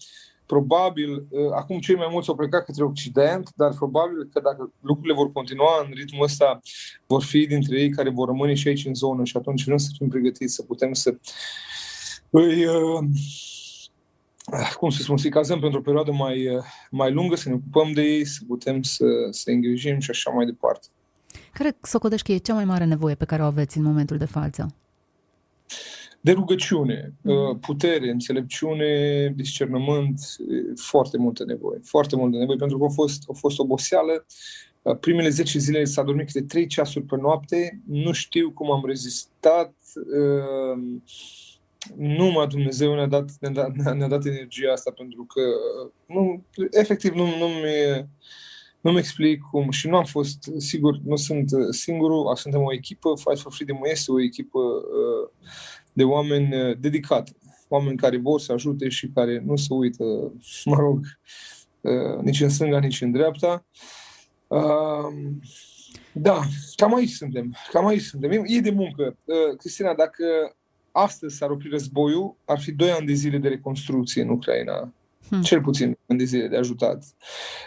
probabil, 0.46 1.12
uh, 1.12 1.50
acum 1.54 1.78
cei 1.78 1.94
mai 1.94 2.08
mulți 2.10 2.28
au 2.28 2.34
plecat 2.34 2.64
către 2.64 2.84
Occident, 2.84 3.50
dar 3.56 3.74
probabil 3.74 4.28
că 4.32 4.40
dacă 4.40 4.72
lucrurile 4.80 5.14
vor 5.14 5.32
continua 5.32 5.84
în 5.84 5.92
ritmul 5.94 6.24
ăsta, 6.24 6.60
vor 7.06 7.22
fi 7.22 7.46
dintre 7.46 7.80
ei 7.80 7.90
care 7.90 8.10
vor 8.10 8.26
rămâne 8.26 8.54
și 8.54 8.68
aici 8.68 8.86
în 8.86 8.94
zonă 8.94 9.24
și 9.24 9.36
atunci 9.36 9.64
vrem 9.64 9.76
să 9.76 9.88
fim 9.98 10.08
pregătiți, 10.08 10.54
să 10.54 10.62
putem 10.62 10.92
să 10.92 11.16
îi, 12.42 12.66
uh, 12.66 13.04
cum 14.78 14.90
să 14.90 15.02
spun, 15.02 15.16
să-i 15.16 15.30
cazăm 15.30 15.60
pentru 15.60 15.78
o 15.78 15.82
perioadă 15.82 16.12
mai, 16.12 16.48
uh, 16.48 16.62
mai 16.90 17.12
lungă, 17.12 17.34
să 17.36 17.48
ne 17.48 17.54
ocupăm 17.54 17.92
de 17.92 18.02
ei, 18.02 18.24
să 18.24 18.40
putem 18.46 18.82
să, 18.82 19.04
să 19.30 19.50
îngrijim 19.50 19.98
și 19.98 20.10
așa 20.10 20.30
mai 20.30 20.46
departe. 20.46 20.86
Care 21.52 21.76
socotești 21.82 22.26
că 22.26 22.32
e 22.32 22.36
cea 22.36 22.54
mai 22.54 22.64
mare 22.64 22.84
nevoie 22.84 23.14
pe 23.14 23.24
care 23.24 23.42
o 23.42 23.46
aveți 23.46 23.78
în 23.78 23.84
momentul 23.84 24.16
de 24.16 24.24
față? 24.24 24.74
De 26.20 26.32
rugăciune, 26.32 27.12
mm. 27.20 27.58
putere, 27.58 28.10
înțelepciune, 28.10 29.32
discernământ, 29.36 30.20
foarte 30.74 31.18
multă 31.18 31.44
nevoie. 31.44 31.80
Foarte 31.84 32.16
multă 32.16 32.36
nevoie, 32.36 32.56
pentru 32.56 32.78
că 32.78 32.84
a 32.84 32.88
fost, 32.88 33.22
a 33.28 33.32
fost 33.32 33.58
oboseală. 33.58 34.26
Primele 35.00 35.28
10 35.28 35.58
zile 35.58 35.84
s-a 35.84 36.02
dormit 36.02 36.26
câte 36.26 36.42
3 36.42 36.66
ceasuri 36.66 37.04
pe 37.04 37.16
noapte. 37.16 37.80
Nu 37.86 38.12
știu 38.12 38.50
cum 38.50 38.72
am 38.72 38.82
rezistat. 38.86 39.74
Uh, 39.94 40.82
numai 41.96 42.46
Dumnezeu 42.46 42.94
ne-a 42.94 43.06
dat, 43.06 43.30
ne-a 43.40 43.50
dat, 43.50 43.94
ne-a 43.94 44.08
dat 44.08 44.26
energia 44.26 44.72
asta 44.72 44.90
pentru 44.90 45.24
că 45.24 45.40
nu, 46.06 46.44
efectiv 46.70 47.14
nu, 47.14 47.24
nu 47.24 47.46
mi 47.46 48.06
nu-mi 48.86 48.98
explic 48.98 49.42
cum 49.50 49.70
și 49.70 49.88
nu 49.88 49.96
am 49.96 50.04
fost, 50.04 50.50
sigur, 50.58 51.00
nu 51.04 51.16
sunt 51.16 51.50
singurul, 51.70 52.36
suntem 52.36 52.62
o 52.62 52.72
echipă, 52.72 53.12
Fight 53.16 53.40
for 53.40 53.52
Freedom 53.52 53.78
este 53.84 54.12
o 54.12 54.22
echipă 54.22 54.58
uh, 54.58 55.28
de 55.92 56.04
oameni 56.04 56.68
uh, 56.68 56.76
dedicați, 56.78 57.34
oameni 57.68 57.96
care 57.96 58.16
vor 58.16 58.40
să 58.40 58.52
ajute 58.52 58.88
și 58.88 59.10
care 59.14 59.42
nu 59.46 59.56
se 59.56 59.74
uită, 59.74 60.04
mă 60.64 60.76
rog, 60.76 61.00
uh, 61.80 62.22
nici 62.22 62.40
în 62.40 62.48
stânga, 62.48 62.78
nici 62.78 63.00
în 63.00 63.12
dreapta. 63.12 63.66
Da, 66.12 66.40
cam 66.76 66.94
aici 66.94 67.10
suntem, 67.10 67.54
cam 67.70 67.86
aici 67.86 68.02
suntem. 68.02 68.44
E 68.46 68.60
de 68.60 68.70
muncă. 68.70 69.16
Cristina, 69.58 69.94
dacă 69.94 70.24
astăzi 70.96 71.36
s-ar 71.36 71.50
opri 71.50 71.68
războiul, 71.68 72.36
ar 72.44 72.60
fi 72.60 72.72
doi 72.72 72.90
ani 72.90 73.06
de 73.06 73.12
zile 73.12 73.38
de 73.38 73.48
reconstrucție 73.48 74.22
în 74.22 74.28
Ucraina. 74.28 74.92
Hmm. 75.28 75.42
Cel 75.42 75.60
puțin 75.60 75.98
ani 76.06 76.18
de 76.18 76.24
zile 76.24 76.48
de 76.48 76.56
ajutat. 76.56 77.04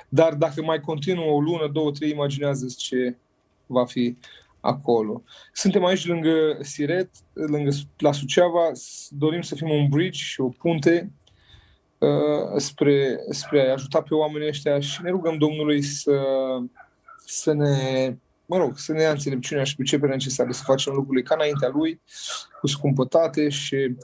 Dar 0.10 0.34
dacă 0.34 0.62
mai 0.62 0.80
continuă 0.80 1.26
o 1.26 1.42
lună, 1.42 1.70
două, 1.74 1.92
trei, 1.92 2.12
imaginează 2.12 2.66
ce 2.78 3.16
va 3.66 3.86
fi 3.86 4.18
acolo. 4.60 5.24
Suntem 5.54 5.86
aici 5.86 6.06
lângă 6.06 6.58
Siret, 6.62 7.10
lângă, 7.34 7.72
la 7.98 8.12
Suceava, 8.12 8.72
dorim 9.10 9.42
să 9.42 9.56
fim 9.56 9.70
un 9.70 9.88
bridge 9.90 10.24
și 10.24 10.42
o 10.42 10.50
punte 10.50 11.12
uh, 11.98 12.58
spre, 12.58 13.20
spre 13.30 13.68
a 13.68 13.72
ajuta 13.72 14.02
pe 14.02 14.14
oamenii 14.14 14.48
ăștia 14.48 14.80
și 14.80 15.02
ne 15.02 15.10
rugăm 15.10 15.38
Domnului 15.38 15.82
să, 15.82 16.22
să 17.26 17.54
ne 17.54 18.16
mă 18.50 18.58
rog, 18.58 18.78
să 18.78 18.92
ne 18.92 19.02
ia 19.02 19.12
înțelepciunea 19.12 19.64
și 19.64 19.76
priceperea 19.76 20.16
necesară 20.16 20.52
să 20.52 20.64
facem 20.66 20.94
lucrurile 20.94 21.24
ca 21.24 21.36
înaintea 21.36 21.70
lui, 21.74 22.02
cu 22.60 22.68
scumpătate 22.68 23.50
și 23.50 23.96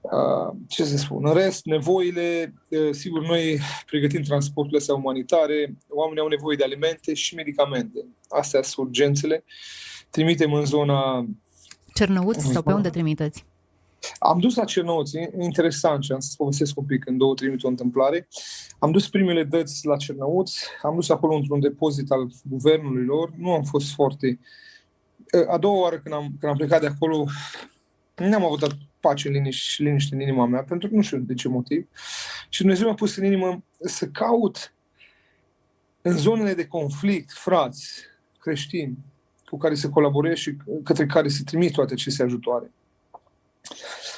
uh, 0.00 0.56
ce 0.68 0.84
să 0.84 0.96
spun, 0.96 1.26
în 1.26 1.34
rest, 1.34 1.64
nevoile, 1.64 2.54
uh, 2.68 2.88
sigur, 2.90 3.26
noi 3.26 3.58
pregătim 3.86 4.22
transporturile 4.22 4.80
astea 4.80 4.94
umanitare, 4.94 5.76
oamenii 5.88 6.22
au 6.22 6.28
nevoie 6.28 6.56
de 6.56 6.64
alimente 6.64 7.14
și 7.14 7.34
medicamente. 7.34 8.04
Astea 8.28 8.62
sunt 8.62 8.86
urgențele. 8.86 9.44
Trimitem 10.10 10.52
în 10.52 10.64
zona... 10.64 11.26
Cernăuți 11.94 12.46
sau 12.46 12.62
pe 12.62 12.72
unde 12.72 12.90
trimiteți? 12.90 13.44
Am 14.18 14.38
dus 14.38 14.54
la 14.54 14.64
Cernăuți, 14.64 15.18
interesant 15.38 16.04
și 16.04 16.12
am 16.12 16.20
să 16.20 16.34
povestesc 16.36 16.78
un 16.78 16.84
pic 16.84 17.06
în 17.06 17.16
două, 17.16 17.34
trei 17.34 17.48
minute 17.48 17.66
o 17.66 17.70
întâmplare. 17.70 18.28
Am 18.78 18.90
dus 18.90 19.08
primele 19.08 19.44
dăți 19.44 19.86
la 19.86 19.96
Cernăuți, 19.96 20.66
am 20.82 20.94
dus 20.94 21.08
acolo 21.08 21.34
într-un 21.34 21.60
depozit 21.60 22.10
al 22.10 22.30
guvernului 22.42 23.04
lor, 23.04 23.32
nu 23.36 23.52
am 23.52 23.62
fost 23.62 23.92
foarte... 23.92 24.38
A 25.48 25.58
doua 25.58 25.80
oară 25.80 25.98
când 25.98 26.14
am, 26.14 26.36
când 26.40 26.52
am 26.52 26.56
plecat 26.56 26.80
de 26.80 26.86
acolo, 26.86 27.24
nu 28.16 28.34
am 28.34 28.44
avut 28.44 28.76
pace, 29.00 29.28
liniște, 29.28 29.82
liniște 29.82 30.14
în 30.14 30.20
inima 30.20 30.46
mea, 30.46 30.62
pentru 30.62 30.88
că 30.88 30.94
nu 30.94 31.02
știu 31.02 31.18
de 31.18 31.34
ce 31.34 31.48
motiv. 31.48 31.88
Și 32.48 32.60
Dumnezeu 32.60 32.86
mi-a 32.86 32.94
pus 32.94 33.16
în 33.16 33.24
inimă 33.24 33.64
să 33.80 34.06
caut 34.06 34.74
în 36.02 36.16
zonele 36.16 36.54
de 36.54 36.66
conflict, 36.66 37.32
frați, 37.32 38.00
creștini, 38.38 38.98
cu 39.44 39.56
care 39.56 39.74
să 39.74 39.88
colaborez 39.88 40.36
și 40.36 40.56
către 40.84 41.06
care 41.06 41.28
să 41.28 41.42
trimit 41.44 41.72
toate 41.72 41.92
aceste 41.92 42.22
ajutoare. 42.22 42.72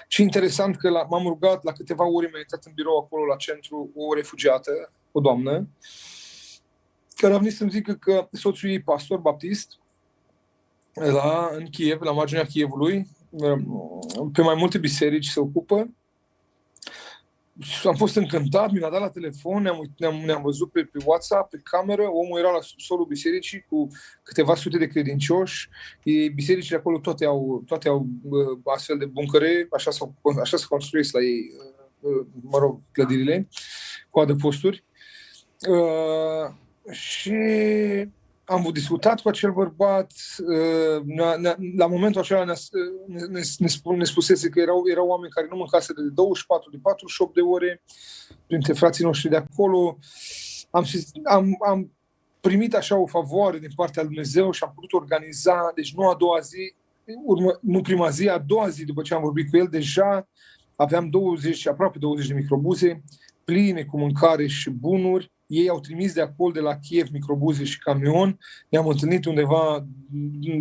Și 0.08 0.22
interesant 0.22 0.76
că 0.76 0.88
la, 0.88 1.06
m-am 1.10 1.26
rugat 1.26 1.64
la 1.64 1.72
câteva 1.72 2.04
ore, 2.04 2.28
mi-a 2.32 2.38
intrat 2.38 2.64
în 2.64 2.72
birou 2.74 2.98
acolo 2.98 3.24
la 3.24 3.36
centru 3.36 3.90
o 3.94 4.14
refugiată, 4.14 4.92
o 5.12 5.20
doamnă, 5.20 5.68
care 7.16 7.34
a 7.34 7.38
venit 7.38 7.54
să-mi 7.54 7.70
zică 7.70 7.92
că 7.94 8.28
soțul 8.32 8.70
ei 8.70 8.82
pastor 8.82 9.18
baptist 9.18 9.78
la, 10.94 11.50
în 11.52 11.66
Kiev, 11.66 12.00
la 12.00 12.12
marginea 12.12 12.44
Kievului, 12.44 13.08
pe 14.32 14.42
mai 14.42 14.54
multe 14.54 14.78
biserici 14.78 15.26
se 15.26 15.40
ocupă 15.40 15.90
am 17.84 17.94
fost 17.94 18.16
încântat, 18.16 18.70
mi 18.70 18.78
l-a 18.78 18.90
dat 18.90 19.00
la 19.00 19.10
telefon, 19.10 19.62
ne-am, 19.62 19.92
ne-am, 19.96 20.14
ne-am 20.14 20.42
văzut 20.42 20.70
pe, 20.70 20.84
pe 20.84 20.98
WhatsApp, 21.04 21.50
pe 21.50 21.60
cameră, 21.64 22.02
omul 22.02 22.38
era 22.38 22.50
la 22.50 22.60
subsolul 22.60 23.04
bisericii 23.04 23.64
cu 23.68 23.88
câteva 24.22 24.54
sute 24.54 24.78
de 24.78 24.86
credincioși, 24.86 25.68
e, 26.04 26.28
bisericile 26.28 26.76
acolo 26.76 26.98
toate 26.98 27.24
au, 27.24 27.62
toate 27.66 27.88
au 27.88 28.06
uh, 28.22 28.58
astfel 28.64 28.98
de 28.98 29.04
buncăre, 29.04 29.68
așa, 29.72 29.90
s 29.90 29.98
așa 30.40 30.56
se 30.56 30.66
construiesc 30.68 31.12
la 31.12 31.20
ei, 31.20 31.52
uh, 32.00 32.26
mă 32.42 32.58
rog, 32.58 32.80
clădirile, 32.92 33.48
cu 34.10 34.20
adăposturi. 34.20 34.84
Uh, 35.68 36.54
și 36.90 37.36
am 38.48 38.68
discutat 38.72 39.20
cu 39.20 39.28
acel 39.28 39.52
bărbat, 39.52 40.12
uh, 40.38 41.02
la 41.76 41.86
momentul 41.86 42.20
acela 42.20 42.44
ne, 42.44 42.52
ne, 43.06 43.40
ne, 43.58 43.68
ne 43.96 44.04
spusese 44.04 44.48
că 44.48 44.60
erau, 44.60 44.82
erau 44.90 45.06
oameni 45.06 45.32
care 45.32 45.46
nu 45.50 45.56
mâncase 45.56 45.92
de 45.92 46.02
24, 46.02 46.70
de 46.70 46.78
48 46.82 47.34
de 47.34 47.40
ore, 47.40 47.82
printre 48.46 48.72
frații 48.72 49.04
noștri 49.04 49.30
de 49.30 49.36
acolo. 49.36 49.98
Am, 50.70 50.84
am, 51.24 51.56
am 51.68 51.92
primit 52.40 52.74
așa 52.74 52.96
o 52.96 53.06
favoare 53.06 53.58
din 53.58 53.70
partea 53.74 54.02
lui 54.02 54.14
Dumnezeu 54.14 54.50
și 54.50 54.64
am 54.64 54.72
putut 54.74 54.92
organiza, 54.92 55.72
deci 55.74 55.94
nu 55.94 56.08
a 56.08 56.14
doua 56.14 56.40
zi, 56.40 56.74
urmă, 57.24 57.58
nu 57.62 57.80
prima 57.80 58.08
zi, 58.08 58.28
a 58.28 58.38
doua 58.38 58.68
zi 58.68 58.84
după 58.84 59.02
ce 59.02 59.14
am 59.14 59.22
vorbit 59.22 59.50
cu 59.50 59.56
el, 59.56 59.66
deja 59.70 60.28
aveam 60.76 61.08
20, 61.08 61.66
aproape 61.66 61.98
20 61.98 62.28
de 62.28 62.34
microbuze 62.34 63.02
pline 63.44 63.84
cu 63.84 63.98
mâncare 63.98 64.46
și 64.46 64.70
bunuri. 64.70 65.32
Ei 65.48 65.68
au 65.68 65.80
trimis 65.80 66.12
de 66.12 66.20
acolo, 66.20 66.52
de 66.52 66.60
la 66.60 66.78
Kiev, 66.78 67.08
microbuze 67.12 67.64
și 67.64 67.78
camion. 67.78 68.38
Ne-am 68.68 68.86
întâlnit 68.86 69.24
undeva 69.24 69.86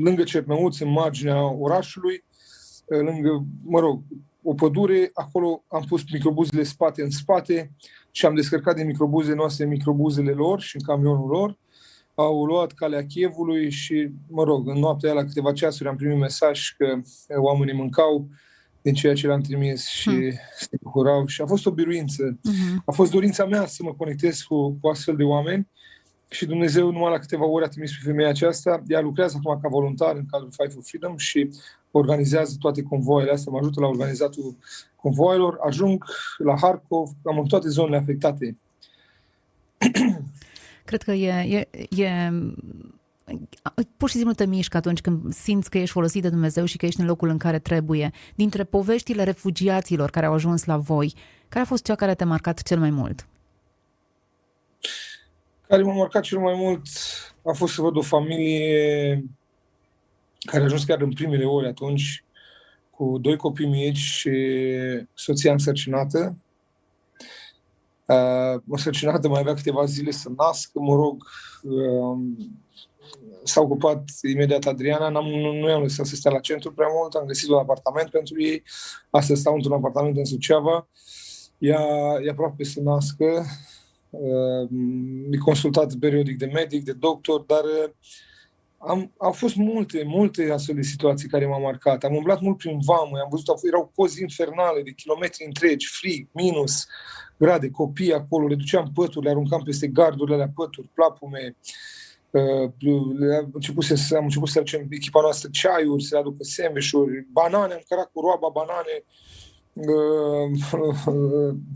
lângă 0.03 0.23
Cernăuț, 0.23 0.79
în 0.79 0.89
marginea 0.89 1.51
orașului, 1.53 2.23
lângă, 2.85 3.45
mă 3.63 3.79
rog, 3.79 4.01
o 4.43 4.53
pădure. 4.53 5.09
Acolo 5.13 5.63
am 5.67 5.83
pus 5.87 6.03
microbuzele 6.11 6.63
spate 6.63 7.01
în 7.03 7.09
spate 7.09 7.71
și 8.11 8.25
am 8.25 8.35
descărcat 8.35 8.75
de 8.75 8.83
microbuze 8.83 9.33
noastre 9.33 9.65
microbuzele 9.65 10.31
lor 10.31 10.61
și 10.61 10.75
în 10.75 10.81
camionul 10.81 11.27
lor. 11.27 11.57
Au 12.15 12.45
luat 12.45 12.71
calea 12.71 13.05
Chievului 13.05 13.69
și, 13.69 14.09
mă 14.27 14.43
rog, 14.43 14.67
în 14.67 14.79
noaptea 14.79 15.09
aia, 15.09 15.19
la 15.19 15.25
câteva 15.25 15.51
ceasuri, 15.51 15.89
am 15.89 15.95
primit 15.95 16.17
mesaj 16.17 16.75
că 16.77 17.01
oamenii 17.37 17.73
mâncau 17.73 18.27
din 18.87 18.95
ceea 18.95 19.13
ce 19.13 19.27
le-am 19.27 19.41
trimis 19.41 19.87
și 19.87 20.09
hmm. 20.09 20.31
se 20.57 20.77
bucurau. 20.81 21.25
Și 21.25 21.41
a 21.41 21.45
fost 21.45 21.65
o 21.65 21.71
biruință. 21.71 22.39
Hmm. 22.43 22.83
A 22.85 22.91
fost 22.91 23.11
dorința 23.11 23.45
mea 23.45 23.65
să 23.65 23.83
mă 23.83 23.93
conectez 23.93 24.41
cu, 24.41 24.77
cu 24.81 24.87
astfel 24.87 25.15
de 25.15 25.23
oameni 25.23 25.67
și 26.29 26.45
Dumnezeu 26.45 26.91
numai 26.91 27.11
la 27.11 27.19
câteva 27.19 27.45
ore 27.45 27.65
a 27.65 27.67
trimis 27.67 27.91
pe 27.91 27.97
femeia 28.03 28.29
aceasta. 28.29 28.83
Ea 28.87 29.01
lucrează 29.01 29.39
acum 29.39 29.59
ca 29.61 29.67
voluntar 29.67 30.15
în 30.15 30.25
cadrul 30.25 30.51
Fight 30.57 30.73
for 30.73 30.83
Freedom 30.85 31.17
și 31.17 31.49
organizează 31.91 32.55
toate 32.59 32.81
convoile 32.81 33.31
astea, 33.31 33.51
mă 33.51 33.57
ajută 33.57 33.79
la 33.79 33.87
organizatul 33.87 34.55
convoilor. 34.95 35.57
Ajung 35.61 36.05
la 36.37 36.57
Harkov, 36.61 37.09
am 37.23 37.39
în 37.39 37.47
toate 37.47 37.69
zonele 37.69 37.97
afectate. 37.97 38.57
Cred 40.85 41.01
că 41.01 41.11
e, 41.11 41.31
e, 41.31 41.67
e 42.03 42.31
pur 43.97 44.09
și 44.09 44.15
simplu 44.15 44.33
te 44.33 44.45
mișcă 44.45 44.77
atunci 44.77 45.01
când 45.01 45.33
simți 45.33 45.69
că 45.69 45.77
ești 45.77 45.91
folosit 45.91 46.21
de 46.21 46.29
Dumnezeu 46.29 46.65
și 46.65 46.77
că 46.77 46.85
ești 46.85 46.99
în 46.99 47.05
locul 47.05 47.29
în 47.29 47.37
care 47.37 47.59
trebuie. 47.59 48.11
Dintre 48.35 48.63
poveștile 48.63 49.23
refugiaților 49.23 50.09
care 50.09 50.25
au 50.25 50.33
ajuns 50.33 50.65
la 50.65 50.77
voi, 50.77 51.13
care 51.49 51.63
a 51.63 51.67
fost 51.67 51.83
cea 51.83 51.95
care 51.95 52.15
te-a 52.15 52.25
marcat 52.25 52.61
cel 52.61 52.79
mai 52.79 52.89
mult? 52.89 53.27
Care 55.67 55.83
m-a 55.83 55.93
marcat 55.93 56.23
cel 56.23 56.39
mai 56.39 56.55
mult 56.55 56.81
a 57.45 57.53
fost 57.53 57.73
să 57.73 57.81
văd 57.81 57.97
o 57.97 58.01
familie 58.01 59.23
care 60.39 60.61
a 60.61 60.65
ajuns 60.65 60.83
chiar 60.83 61.01
în 61.01 61.13
primele 61.13 61.45
ore 61.45 61.67
atunci, 61.67 62.23
cu 62.89 63.17
doi 63.21 63.35
copii 63.35 63.67
mici 63.67 63.97
și 63.97 64.31
soția 65.13 65.51
însărcinată. 65.51 66.37
Uh, 68.05 68.61
însărcinată 68.67 69.27
mai 69.27 69.39
avea 69.39 69.53
câteva 69.53 69.85
zile 69.85 70.11
să 70.11 70.29
nască, 70.37 70.79
mă 70.79 70.95
rog, 70.95 71.23
uh, 71.63 72.17
s-a 73.47 73.61
ocupat 73.61 74.03
imediat 74.31 74.65
Adriana, 74.65 75.09
n-am, 75.09 75.25
nu, 75.25 75.53
nu 75.53 75.69
i-am 75.69 75.81
lăsat 75.81 76.05
să 76.05 76.15
stea 76.15 76.31
la 76.31 76.39
centru 76.39 76.71
prea 76.73 76.87
mult, 76.91 77.13
am 77.13 77.25
găsit 77.25 77.49
un 77.49 77.57
apartament 77.57 78.09
pentru 78.09 78.41
ei, 78.41 78.63
astăzi 79.09 79.39
stau 79.39 79.53
într-un 79.53 79.73
apartament 79.73 80.17
în 80.17 80.25
Suceava, 80.25 80.87
ea 81.57 81.81
e 82.23 82.29
aproape 82.29 82.63
să 82.63 82.81
nască, 82.81 83.45
uh, 84.09 84.69
e 85.31 85.37
consultat 85.37 85.93
periodic 85.93 86.37
de 86.37 86.45
medic, 86.45 86.83
de 86.83 86.93
doctor, 86.93 87.41
dar 87.41 87.63
uh, 87.63 87.89
am, 88.77 89.13
au 89.17 89.31
fost 89.31 89.55
multe, 89.55 90.03
multe 90.05 90.51
astfel 90.51 90.75
de 90.75 90.81
situații 90.81 91.29
care 91.29 91.45
m-au 91.45 91.61
marcat. 91.61 92.03
Am 92.03 92.15
umblat 92.15 92.41
mult 92.41 92.57
prin 92.57 92.79
vamă, 92.85 93.17
am 93.17 93.27
văzut, 93.29 93.63
erau 93.67 93.91
cozi 93.95 94.21
infernale 94.21 94.81
de 94.81 94.91
kilometri 94.91 95.45
întregi, 95.45 95.87
frig, 95.87 96.27
minus, 96.31 96.87
grade, 97.37 97.69
copii 97.69 98.13
acolo, 98.13 98.47
le 98.47 98.55
duceam 98.55 98.91
pături, 98.93 99.25
le 99.25 99.31
aruncam 99.31 99.63
peste 99.63 99.87
gardurile 99.87 100.35
alea 100.35 100.51
pături, 100.55 100.89
plapume, 100.93 101.55
am 102.31 103.49
început 103.53 103.83
să, 103.83 104.15
am 104.15 104.23
început 104.23 104.49
să 104.49 104.59
aducem 104.59 104.87
echipa 104.89 105.21
noastră 105.21 105.49
ceaiuri, 105.51 106.03
să 106.03 106.17
aducă 106.17 106.43
semeșuri, 106.43 107.27
banane, 107.31 107.73
am 107.73 107.83
cărat 107.87 108.09
cu 108.13 108.21
roaba 108.21 108.49
banane. 108.49 109.03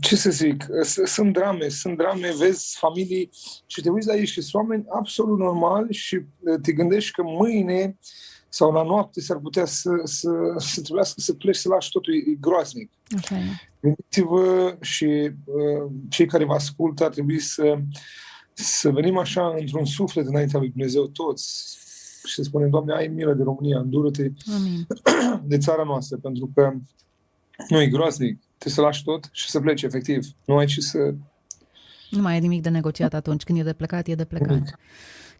Ce 0.00 0.16
să 0.16 0.30
zic, 0.30 0.66
sunt 1.04 1.32
drame, 1.32 1.68
sunt 1.68 1.96
drame, 1.96 2.34
vezi 2.38 2.76
familii 2.78 3.30
și 3.66 3.80
te 3.80 3.90
uiți 3.90 4.06
la 4.06 4.14
ei 4.14 4.26
și 4.26 4.40
sunt 4.40 4.54
oameni 4.54 4.84
absolut 4.88 5.38
normali 5.38 5.94
și 5.94 6.20
te 6.62 6.72
gândești 6.72 7.12
că 7.12 7.22
mâine 7.22 7.96
sau 8.48 8.72
la 8.72 8.82
noapte 8.82 9.20
s-ar 9.20 9.38
putea 9.38 9.64
să, 9.64 9.90
să, 10.04 10.30
să 10.56 10.80
trebuiască 10.80 11.20
să 11.20 11.32
pleci 11.32 11.56
să 11.56 11.68
lași 11.68 11.90
totul, 11.90 12.14
e 12.14 12.36
groaznic. 12.40 12.90
Okay. 13.16 13.42
Gândiți-vă 13.80 14.76
și 14.80 15.30
uh, 15.44 15.90
cei 16.08 16.26
care 16.26 16.44
vă 16.44 16.52
ascultă 16.52 17.04
ar 17.04 17.10
trebui 17.10 17.38
să 17.38 17.64
uh, 17.64 17.82
să 18.54 18.90
venim 18.90 19.18
așa 19.18 19.54
într-un 19.58 19.84
suflet 19.84 20.26
înaintea 20.26 20.58
lui 20.58 20.68
Dumnezeu 20.68 21.06
toți 21.06 21.76
și 22.24 22.34
să 22.34 22.42
spunem, 22.42 22.70
Doamne, 22.70 22.94
ai 22.94 23.06
milă 23.06 23.34
de 23.34 23.42
România, 23.42 23.78
îndură-te 23.78 24.30
Amin. 24.54 24.86
de 25.50 25.58
țara 25.58 25.82
noastră, 25.82 26.16
pentru 26.16 26.50
că 26.54 26.72
nu 27.68 27.80
e 27.80 27.86
groaznic, 27.86 28.38
trebuie 28.58 28.74
să 28.74 28.80
lași 28.80 29.04
tot 29.04 29.28
și 29.32 29.50
să 29.50 29.60
pleci, 29.60 29.82
efectiv. 29.82 30.26
Nu 30.44 30.56
ai 30.56 30.66
ce 30.66 30.80
să... 30.80 31.14
Nu 32.10 32.22
mai 32.22 32.36
e 32.36 32.40
nimic 32.40 32.62
de 32.62 32.68
negociat 32.68 33.14
atunci, 33.14 33.42
când 33.42 33.58
e 33.58 33.62
de 33.62 33.72
plecat, 33.72 34.06
e 34.06 34.14
de 34.14 34.24
plecat. 34.24 34.48
Nimic. 34.48 34.78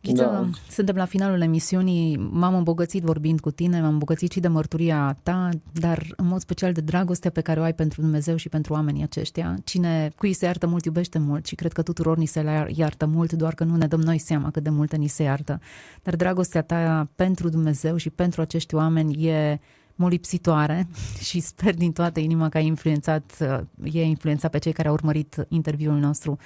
Ghiță, 0.03 0.23
da. 0.23 0.49
suntem 0.71 0.97
la 0.97 1.05
finalul 1.05 1.41
emisiunii, 1.41 2.17
m-am 2.17 2.55
îmbogățit 2.55 3.03
vorbind 3.03 3.41
cu 3.41 3.51
tine, 3.51 3.81
m-am 3.81 3.93
îmbogățit 3.93 4.33
și 4.33 4.41
de 4.41 4.49
mărturia 4.49 5.19
ta, 5.23 5.49
dar 5.73 6.07
în 6.17 6.27
mod 6.27 6.41
special 6.41 6.73
de 6.73 6.81
dragostea 6.81 7.31
pe 7.31 7.41
care 7.41 7.61
o 7.61 7.63
ai 7.63 7.75
pentru 7.75 8.01
Dumnezeu 8.01 8.37
și 8.37 8.49
pentru 8.49 8.73
oamenii 8.73 9.03
aceștia. 9.03 9.57
Cine 9.65 10.13
cui 10.17 10.33
se 10.33 10.45
iartă 10.45 10.67
mult, 10.67 10.85
iubește 10.85 11.19
mult 11.19 11.47
și 11.47 11.55
cred 11.55 11.73
că 11.73 11.83
tuturor 11.83 12.17
ni 12.17 12.27
se 12.27 12.67
iartă 12.75 13.07
mult, 13.07 13.33
doar 13.33 13.55
că 13.55 13.65
nu 13.65 13.77
ne 13.77 13.87
dăm 13.87 14.01
noi 14.01 14.19
seama 14.19 14.51
cât 14.51 14.63
de 14.63 14.71
multe 14.71 14.97
ni 14.97 15.09
se 15.09 15.23
iartă. 15.23 15.61
Dar 16.03 16.17
dragostea 16.17 16.63
ta 16.63 17.09
pentru 17.15 17.49
Dumnezeu 17.49 17.97
și 17.97 18.11
pentru 18.11 18.41
acești 18.41 18.75
oameni 18.75 19.27
e 19.27 19.61
molipsitoare 19.95 20.89
și 21.29 21.41
sper 21.41 21.75
din 21.75 21.93
toată 21.93 22.21
inima 22.21 22.49
că 22.49 22.57
ai 22.57 22.67
influențat, 22.67 23.39
e 23.83 24.03
influențat 24.03 24.51
pe 24.51 24.59
cei 24.59 24.73
care 24.73 24.89
au 24.89 24.95
urmărit 24.95 25.47
interviul 25.49 25.99
nostru 25.99 26.39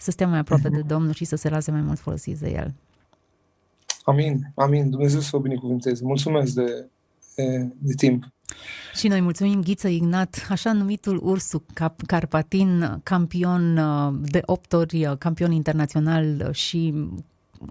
să 0.00 0.10
stea 0.10 0.26
mai 0.26 0.38
aproape 0.38 0.68
de 0.68 0.80
Domnul 0.80 1.12
și 1.12 1.24
să 1.24 1.36
se 1.36 1.48
lase 1.48 1.70
mai 1.70 1.80
mult 1.80 1.98
folosiți 1.98 2.40
de 2.40 2.50
El. 2.50 2.74
Amin, 4.04 4.52
amin. 4.54 4.90
Dumnezeu 4.90 5.20
să 5.20 5.28
vă 5.32 5.38
binecuvânteze. 5.38 6.04
Mulțumesc 6.04 6.54
de, 6.54 6.86
de, 7.34 7.68
de 7.78 7.94
timp. 7.94 8.24
Și 8.94 9.08
noi 9.08 9.20
mulțumim 9.20 9.62
Ghiță 9.62 9.88
Ignat, 9.88 10.46
așa 10.48 10.72
numitul 10.72 11.20
Ursu 11.22 11.64
Carpatin, 12.06 13.00
campion 13.02 13.76
uh, 13.76 14.14
de 14.22 14.40
opt 14.44 14.72
ori, 14.72 15.06
uh, 15.06 15.16
campion 15.18 15.52
internațional 15.52 16.52
și 16.52 16.94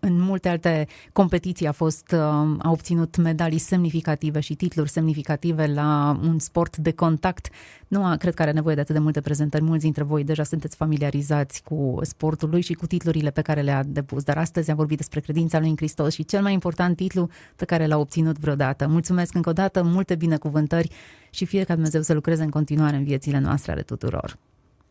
în 0.01 0.21
multe 0.21 0.49
alte 0.49 0.87
competiții 1.13 1.67
a 1.67 1.71
fost, 1.71 2.11
uh, 2.11 2.19
a 2.59 2.71
obținut 2.71 3.17
medalii 3.17 3.57
semnificative 3.57 4.39
și 4.39 4.55
titluri 4.55 4.89
semnificative 4.89 5.67
la 5.67 6.19
un 6.23 6.39
sport 6.39 6.77
de 6.77 6.91
contact. 6.91 7.49
Nu 7.87 8.05
a, 8.05 8.15
cred 8.15 8.33
că 8.33 8.41
are 8.41 8.51
nevoie 8.51 8.75
de 8.75 8.81
atât 8.81 8.95
de 8.95 9.01
multe 9.01 9.21
prezentări. 9.21 9.63
Mulți 9.63 9.83
dintre 9.83 10.03
voi 10.03 10.23
deja 10.23 10.43
sunteți 10.43 10.75
familiarizați 10.75 11.63
cu 11.63 11.99
sportul 12.01 12.49
lui 12.49 12.61
și 12.61 12.73
cu 12.73 12.87
titlurile 12.87 13.29
pe 13.29 13.41
care 13.41 13.61
le-a 13.61 13.83
depus. 13.83 14.23
Dar 14.23 14.37
astăzi 14.37 14.69
am 14.69 14.75
vorbit 14.75 14.97
despre 14.97 15.19
credința 15.19 15.59
lui 15.59 15.69
în 15.69 15.75
Hristos 15.75 16.13
și 16.13 16.25
cel 16.25 16.41
mai 16.41 16.53
important 16.53 16.95
titlu 16.95 17.29
pe 17.55 17.65
care 17.65 17.85
l-a 17.85 17.97
obținut 17.97 18.37
vreodată. 18.37 18.87
Mulțumesc 18.87 19.35
încă 19.35 19.49
o 19.49 19.53
dată, 19.53 19.83
multe 19.83 20.15
binecuvântări 20.15 20.91
și 21.29 21.45
fie 21.45 21.63
ca 21.63 21.73
Dumnezeu 21.73 22.01
să 22.01 22.13
lucreze 22.13 22.43
în 22.43 22.49
continuare 22.49 22.95
în 22.95 23.03
viețile 23.03 23.39
noastre 23.39 23.71
ale 23.71 23.81
tuturor. 23.81 24.37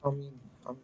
Amin. 0.00 0.32
Amin. 0.62 0.82